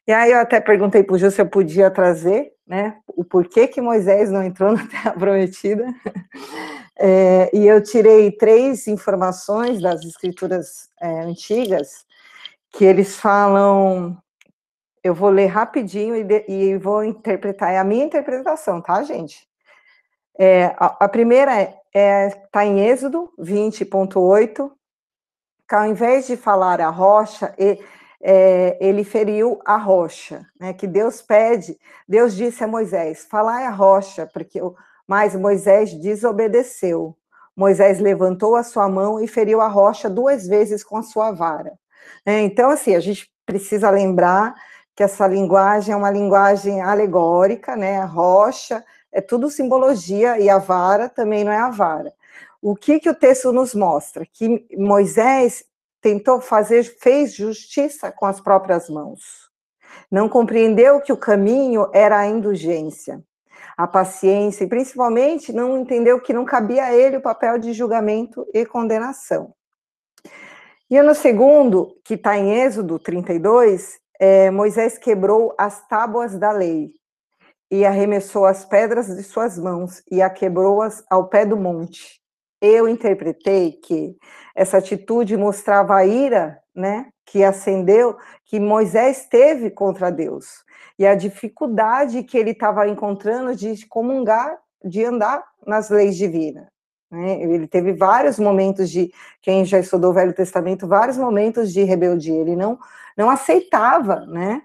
[0.07, 3.67] E aí eu até perguntei para o Ju se eu podia trazer, né, o porquê
[3.67, 5.85] que Moisés não entrou na Terra Prometida.
[6.99, 12.05] É, e eu tirei três informações das escrituras é, antigas
[12.71, 14.17] que eles falam.
[15.07, 17.71] Eu vou ler rapidinho e, de, e vou interpretar.
[17.71, 19.47] É a minha interpretação, tá, gente?
[20.37, 24.69] É, a, a, primeira está é, tá em Êxodo 20.8,
[25.65, 27.81] que ao invés de falar a rocha, ele,
[28.21, 33.71] é, ele feriu a rocha, né, que Deus pede, Deus disse a Moisés, falar a
[33.71, 34.59] rocha, porque
[35.07, 37.15] mas Moisés desobedeceu.
[37.55, 41.79] Moisés levantou a sua mão e feriu a rocha duas vezes com a sua vara.
[42.25, 44.53] É, então, assim, a gente precisa lembrar
[44.97, 47.99] que essa linguagem é uma linguagem alegórica, né?
[47.99, 52.11] A rocha é tudo simbologia e a vara também não é a vara.
[52.59, 54.25] O que, que o texto nos mostra?
[54.25, 55.63] Que Moisés
[56.01, 59.51] tentou fazer, fez justiça com as próprias mãos.
[60.09, 63.23] Não compreendeu que o caminho era a indulgência
[63.77, 68.47] a paciência e principalmente não entendeu que não cabia a ele o papel de julgamento
[68.51, 69.53] e condenação.
[70.89, 76.91] E no segundo, que está em Êxodo 32, é, Moisés quebrou as tábuas da lei
[77.69, 82.21] e arremessou as pedras de suas mãos e a quebrou-as ao pé do monte.
[82.59, 84.17] eu interpretei que
[84.55, 90.63] essa atitude mostrava a ira, né, que acendeu, que Moisés teve contra Deus,
[90.97, 96.65] e a dificuldade que ele estava encontrando de comungar, de andar nas leis divinas.
[97.09, 97.41] Né?
[97.41, 102.35] Ele teve vários momentos de, quem já estudou o Velho Testamento, vários momentos de rebeldia,
[102.35, 102.77] ele não,
[103.15, 104.61] não aceitava, né,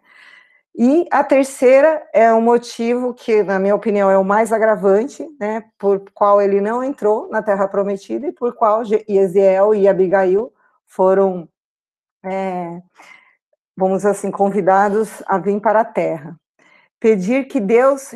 [0.75, 5.65] e a terceira é um motivo que, na minha opinião, é o mais agravante, né,
[5.79, 10.51] por qual ele não entrou na Terra Prometida e por qual Eziel e Abigail
[10.87, 11.47] foram,
[12.25, 12.81] é,
[13.77, 16.39] vamos assim, convidados a vir para a Terra.
[17.03, 18.13] Pedir que Deus,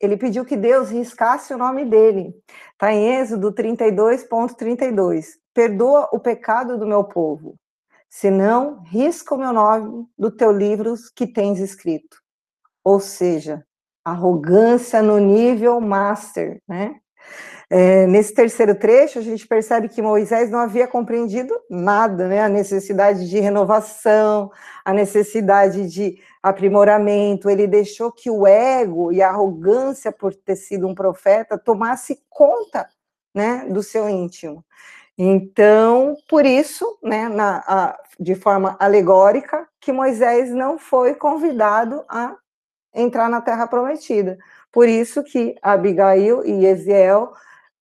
[0.00, 2.34] ele pediu que Deus riscasse o nome dele.
[2.72, 5.38] Está em Êxodo 32.32.
[5.54, 7.56] Perdoa o pecado do meu povo
[8.14, 12.16] senão risca o meu nome do teu livro que tens escrito.
[12.84, 13.66] Ou seja,
[14.04, 16.94] arrogância no nível master, né?
[17.70, 22.42] É, nesse terceiro trecho, a gente percebe que Moisés não havia compreendido nada, né?
[22.42, 24.50] A necessidade de renovação,
[24.84, 27.48] a necessidade de aprimoramento.
[27.48, 32.88] Ele deixou que o ego e a arrogância por ter sido um profeta tomasse conta,
[33.34, 34.64] né, do seu íntimo.
[35.16, 42.36] Então, por isso, né, na, a, de forma alegórica, que Moisés não foi convidado a
[42.94, 44.38] entrar na Terra Prometida.
[44.72, 47.32] Por isso que Abigail e Eziel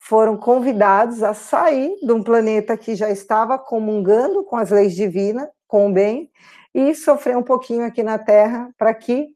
[0.06, 5.48] foram convidados a sair de um planeta que já estava comungando com as leis divinas,
[5.66, 6.30] com o bem,
[6.74, 9.30] e sofrer um pouquinho aqui na Terra para que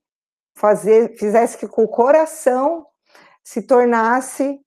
[0.54, 2.86] fazer, fizesse que o coração
[3.42, 4.60] se tornasse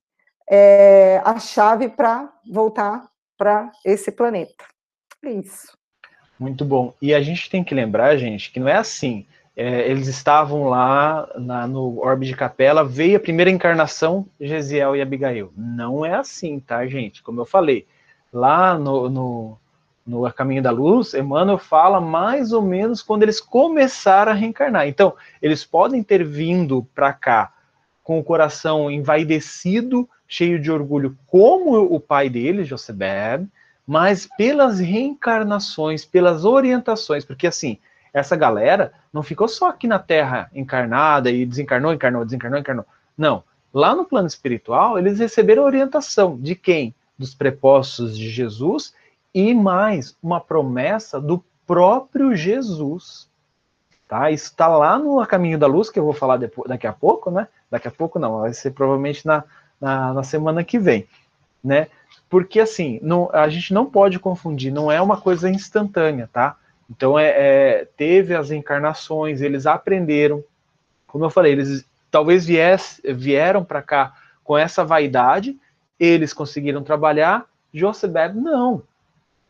[0.48, 4.64] é, a chave para voltar para esse planeta.
[5.22, 5.76] É isso.
[6.38, 6.94] Muito bom.
[7.02, 9.26] E a gente tem que lembrar, gente, que não é assim.
[9.56, 15.02] É, eles estavam lá na, no orbe de capela, veio a primeira encarnação, Gesiel e
[15.02, 15.52] Abigail.
[15.56, 17.22] Não é assim, tá, gente?
[17.22, 17.86] Como eu falei,
[18.32, 19.58] lá no, no,
[20.06, 24.86] no A Caminho da Luz, Emmanuel fala mais ou menos quando eles começaram a reencarnar.
[24.86, 27.52] Então, eles podem ter vindo para cá
[28.02, 33.48] com o coração envaidecido cheio de orgulho, como o pai dele, Josebed,
[33.86, 37.78] mas pelas reencarnações, pelas orientações, porque assim,
[38.12, 42.86] essa galera não ficou só aqui na Terra encarnada e desencarnou, encarnou, desencarnou, encarnou.
[43.16, 43.42] Não.
[43.72, 46.94] Lá no plano espiritual, eles receberam orientação de quem?
[47.16, 48.92] Dos prepostos de Jesus
[49.34, 53.28] e mais uma promessa do próprio Jesus.
[54.08, 54.30] Tá?
[54.30, 57.30] Isso está lá no Caminho da Luz, que eu vou falar depois, daqui a pouco,
[57.30, 57.46] né?
[57.70, 59.44] Daqui a pouco não, vai ser provavelmente na,
[59.80, 61.06] na, na semana que vem,
[61.62, 61.86] né?
[62.28, 66.56] Porque assim, não, a gente não pode confundir, não é uma coisa instantânea, tá?
[66.90, 70.42] Então é, é teve as encarnações, eles aprenderam,
[71.06, 72.44] como eu falei, eles talvez
[73.14, 75.56] vieram para cá com essa vaidade,
[75.98, 78.82] eles conseguiram trabalhar, Josebed não.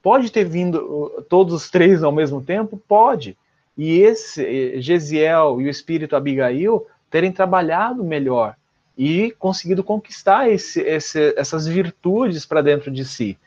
[0.03, 2.81] Pode ter vindo uh, todos os três ao mesmo tempo?
[2.89, 3.37] Pode.
[3.77, 8.57] E esse Gesiel e o espírito Abigail terem trabalhado melhor
[8.97, 13.39] e conseguido conquistar esse, esse, essas virtudes para dentro de si.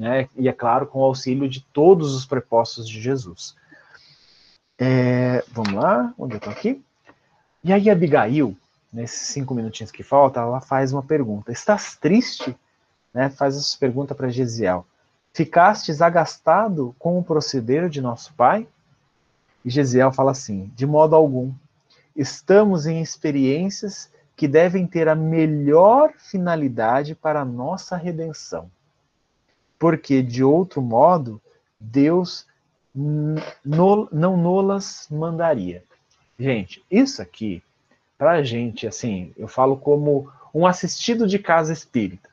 [0.00, 0.30] Né?
[0.34, 3.54] E é claro, com o auxílio de todos os prepostos de Jesus.
[4.78, 6.82] É, vamos lá, onde eu estou aqui?
[7.62, 8.56] E aí, Abigail,
[8.90, 12.56] nesses cinco minutinhos que faltam, ela faz uma pergunta: Estás triste?
[13.12, 13.28] Né?
[13.28, 14.86] Faz essa pergunta para Gesiel.
[15.34, 18.66] Ficastes agastado com o proceder de nosso pai?
[19.62, 21.52] E Gesiel fala assim: De modo algum.
[22.16, 28.70] Estamos em experiências que devem ter a melhor finalidade para a nossa redenção.
[29.80, 31.40] Porque, de outro modo,
[31.80, 32.46] Deus
[32.94, 35.82] não nolas mandaria.
[36.38, 37.62] Gente, isso aqui,
[38.18, 42.28] para gente, assim, eu falo como um assistido de casa espírita.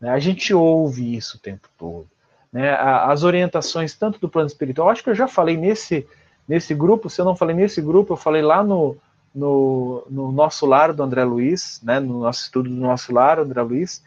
[0.00, 0.10] Né?
[0.10, 2.06] A gente ouve isso o tempo todo.
[2.52, 2.70] Né?
[2.70, 6.06] As orientações, tanto do plano espiritual, acho que eu já falei nesse,
[6.46, 8.96] nesse grupo, se eu não falei nesse grupo, eu falei lá no,
[9.34, 13.62] no, no nosso lar do André Luiz, né, no nosso estudo do nosso lar, André
[13.62, 14.04] Luiz.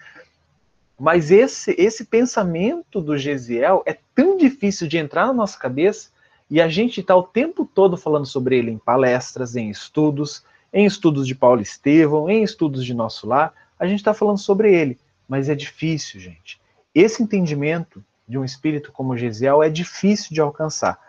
[0.98, 6.10] Mas esse, esse pensamento do Gesiel é tão difícil de entrar na nossa cabeça
[6.50, 10.86] e a gente está o tempo todo falando sobre ele em palestras, em estudos, em
[10.86, 14.98] estudos de Paulo Estevão, em estudos de nosso lar, a gente está falando sobre ele.
[15.28, 16.60] Mas é difícil, gente.
[16.94, 21.00] Esse entendimento de um espírito como Gesiel é difícil de alcançar.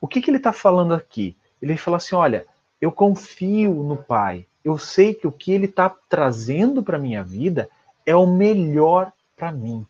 [0.00, 1.36] O que, que ele está falando aqui?
[1.60, 2.46] Ele fala assim: olha,
[2.80, 4.46] eu confio no Pai.
[4.64, 7.68] Eu sei que o que Ele está trazendo para minha vida
[8.06, 9.86] é o melhor para mim.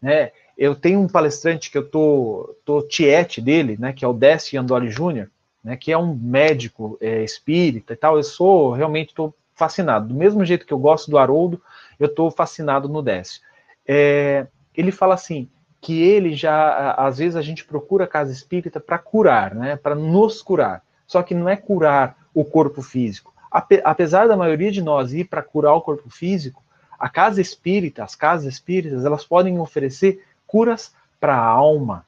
[0.00, 0.30] Né?
[0.56, 4.60] Eu tenho um palestrante que eu tô, tô tiete dele, né, que é o Décio
[4.60, 5.30] Andoli Júnior,
[5.64, 8.16] né, que é um médico é, espírita e tal.
[8.16, 10.08] Eu sou realmente estou fascinado.
[10.08, 11.60] Do mesmo jeito que eu gosto do Haroldo,
[11.98, 13.40] eu estou fascinado no Décio.
[13.86, 15.48] É, ele fala assim,
[15.80, 19.94] que ele já, às vezes a gente procura a casa espírita para curar, né, para
[19.94, 20.82] nos curar.
[21.06, 23.34] Só que não é curar o corpo físico.
[23.50, 26.63] Apesar da maioria de nós ir para curar o corpo físico,
[27.04, 32.06] a casa espírita, as casas espíritas, elas podem oferecer curas para a alma.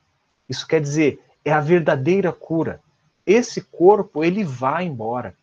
[0.49, 2.80] Isso quer dizer, é a verdadeira cura.
[3.26, 5.36] Esse corpo, ele vai embora.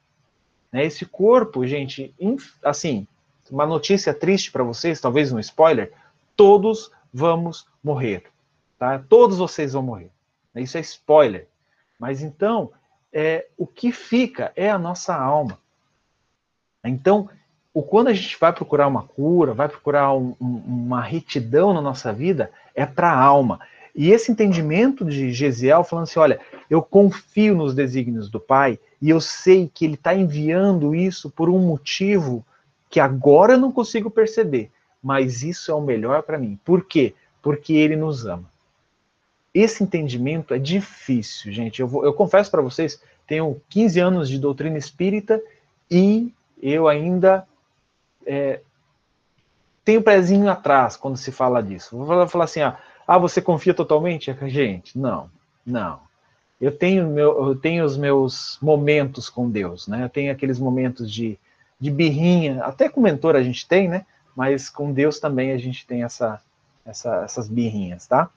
[0.71, 0.83] Né?
[0.83, 2.11] Esse corpo, gente,
[2.63, 3.05] assim,
[3.51, 5.93] uma notícia triste para vocês, talvez um spoiler,
[6.35, 8.23] todos vamos morrer.
[8.79, 8.97] Tá?
[9.07, 10.09] Todos vocês vão morrer.
[10.55, 11.47] Isso é spoiler.
[11.99, 12.71] Mas então,
[13.13, 15.59] é, o que fica é a nossa alma.
[16.83, 17.29] Então,
[17.74, 21.82] o quando a gente vai procurar uma cura, vai procurar um, um, uma retidão na
[21.82, 23.59] nossa vida, é para a alma.
[23.95, 29.09] E esse entendimento de Gesiel falando assim: olha, eu confio nos desígnios do Pai e
[29.09, 32.45] eu sei que Ele está enviando isso por um motivo
[32.89, 34.71] que agora eu não consigo perceber,
[35.01, 36.59] mas isso é o melhor para mim.
[36.63, 37.15] Por quê?
[37.41, 38.45] Porque Ele nos ama.
[39.51, 41.80] Esse entendimento é difícil, gente.
[41.80, 45.41] Eu, vou, eu confesso para vocês, tenho 15 anos de doutrina espírita
[45.89, 47.45] e eu ainda
[48.26, 48.61] é,
[49.84, 51.97] tenho pezinho atrás quando se fala disso.
[51.97, 54.36] Vou falar assim, ah, ah, você confia totalmente?
[54.47, 55.30] Gente, não,
[55.65, 55.99] não.
[56.59, 60.05] Eu tenho, meu, eu tenho os meus momentos com Deus, né?
[60.05, 61.38] Eu tenho aqueles momentos de,
[61.80, 64.05] de birrinha, até com mentor a gente tem, né?
[64.36, 66.41] Mas com Deus também a gente tem essa,
[66.86, 68.30] essa, essas birrinhas, tá?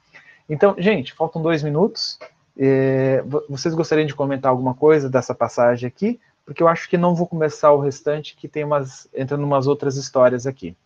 [0.49, 2.18] Então, gente, faltam dois minutos.
[2.59, 6.18] É, vocês gostariam de comentar alguma coisa dessa passagem aqui?
[6.47, 9.09] Porque eu acho que não vou começar o restante, que tem umas.
[9.12, 10.76] entra umas outras histórias aqui.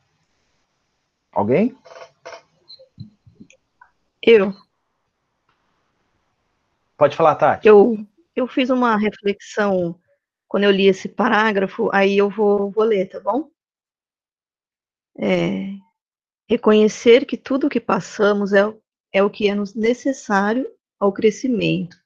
[1.30, 1.76] Alguém?
[4.22, 4.54] Eu.
[6.96, 7.68] Pode falar, Tati.
[7.68, 7.96] Eu,
[8.34, 9.94] eu fiz uma reflexão
[10.48, 13.48] quando eu li esse parágrafo, aí eu vou, vou ler, tá bom?
[15.16, 15.74] É,
[16.48, 18.62] reconhecer que tudo o que passamos é,
[19.12, 21.99] é o que é nos necessário ao crescimento.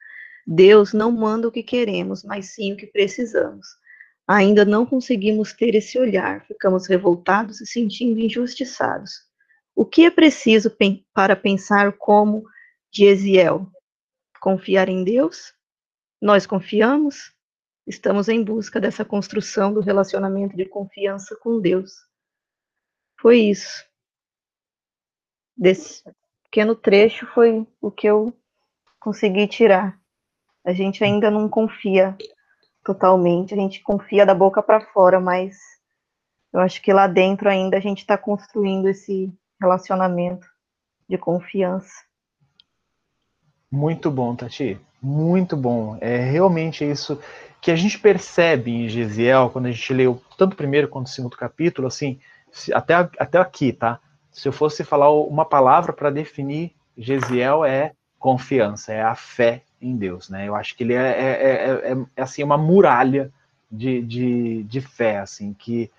[0.47, 3.67] Deus não manda o que queremos, mas sim o que precisamos.
[4.27, 9.13] Ainda não conseguimos ter esse olhar, ficamos revoltados e sentindo injustiçados.
[9.75, 10.75] O que é preciso
[11.13, 12.45] para pensar como
[12.93, 13.71] Gesiel?
[14.41, 15.53] Confiar em Deus?
[16.21, 17.35] Nós confiamos?
[17.87, 21.93] Estamos em busca dessa construção do relacionamento de confiança com Deus.
[23.21, 23.85] Foi isso.
[25.57, 26.03] Desse
[26.45, 28.33] pequeno trecho foi o que eu
[29.01, 30.01] consegui tirar.
[30.65, 32.17] A gente ainda não confia
[32.85, 35.57] totalmente, a gente confia da boca para fora, mas
[36.53, 40.47] eu acho que lá dentro ainda a gente está construindo esse relacionamento
[41.09, 41.93] de confiança.
[43.71, 44.81] Muito bom, Tati.
[45.03, 45.99] Muito bom.
[46.01, 47.21] É realmente isso
[47.61, 51.11] que a gente percebe em Gesiel, quando a gente leu tanto o primeiro quanto o
[51.11, 52.21] segundo capítulo, assim,
[52.73, 53.99] até, até aqui, tá?
[54.31, 59.97] Se eu fosse falar uma palavra para definir Gesiel é confiança, é a fé em
[59.97, 60.49] Deus, né?
[60.49, 63.31] Eu acho que ele é, é, é, é, é assim, uma muralha
[63.71, 65.91] de, de, de fé, assim, que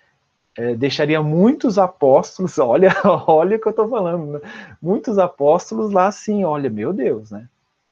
[0.57, 2.91] é, deixaria muitos apóstolos, olha,
[3.27, 4.75] olha o que eu estou falando, né?
[4.81, 7.47] muitos apóstolos lá assim, olha, meu Deus, né?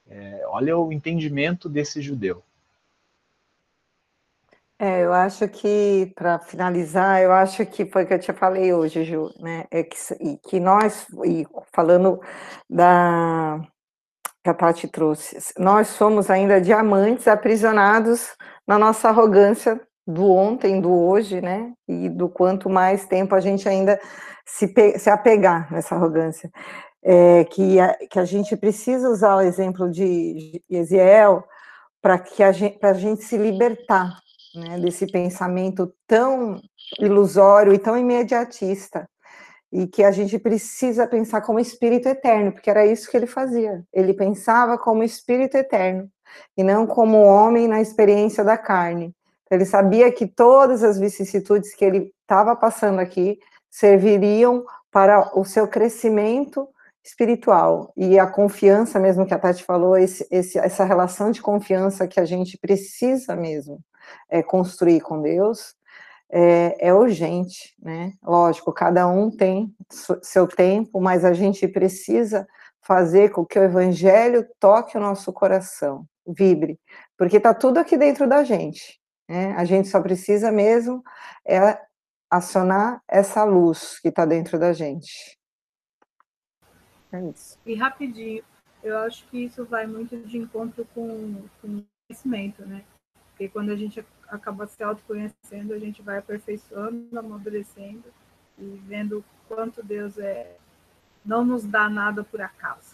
[0.09, 2.43] É, olha o entendimento desse judeu.
[4.77, 8.73] É, eu acho que, para finalizar, eu acho que foi o que eu te falei
[8.73, 9.65] hoje, Ju, né?
[9.71, 9.95] É que,
[10.49, 12.19] que nós, e falando
[12.69, 13.61] da
[14.43, 18.35] que a Tati trouxe, nós somos ainda diamantes aprisionados
[18.67, 21.71] na nossa arrogância do ontem, do hoje, né?
[21.87, 23.99] E do quanto mais tempo a gente ainda
[24.45, 24.67] se,
[24.97, 26.51] se apegar nessa arrogância.
[27.05, 31.43] É, que, a, que a gente precisa usar o exemplo de Eziel
[32.01, 34.19] para que a gente, a gente se libertar
[34.55, 36.61] né, desse pensamento tão
[36.99, 39.05] ilusório e tão imediatista
[39.73, 43.83] e que a gente precisa pensar como espírito eterno, porque era isso que ele fazia.
[43.91, 46.07] Ele pensava como espírito eterno
[46.55, 49.15] e não como homem na experiência da carne.
[49.49, 53.39] Ele sabia que todas as vicissitudes que ele estava passando aqui
[53.71, 56.69] serviriam para o seu crescimento
[57.03, 62.07] espiritual e a confiança mesmo que a Tati falou, esse, esse, essa relação de confiança
[62.07, 63.79] que a gente precisa mesmo
[64.29, 65.75] é, construir com Deus
[66.35, 68.13] é, é, urgente, né?
[68.23, 69.71] Lógico, cada um tem
[70.23, 72.47] seu tempo, mas a gente precisa
[72.81, 76.79] fazer com que o Evangelho toque o nosso coração, vibre,
[77.15, 78.99] porque está tudo aqui dentro da gente.
[79.29, 79.53] Né?
[79.53, 81.03] A gente só precisa mesmo
[81.47, 81.79] é
[82.31, 85.37] acionar essa luz que está dentro da gente.
[87.11, 87.59] É isso.
[87.63, 88.43] E rapidinho,
[88.81, 92.83] eu acho que isso vai muito de encontro com, com conhecimento, né?
[93.43, 98.05] Porque quando a gente acaba se autoconhecendo, a gente vai aperfeiçoando, amadurecendo
[98.57, 100.55] e vendo quanto Deus é,
[101.25, 102.92] não nos dá nada por acaso.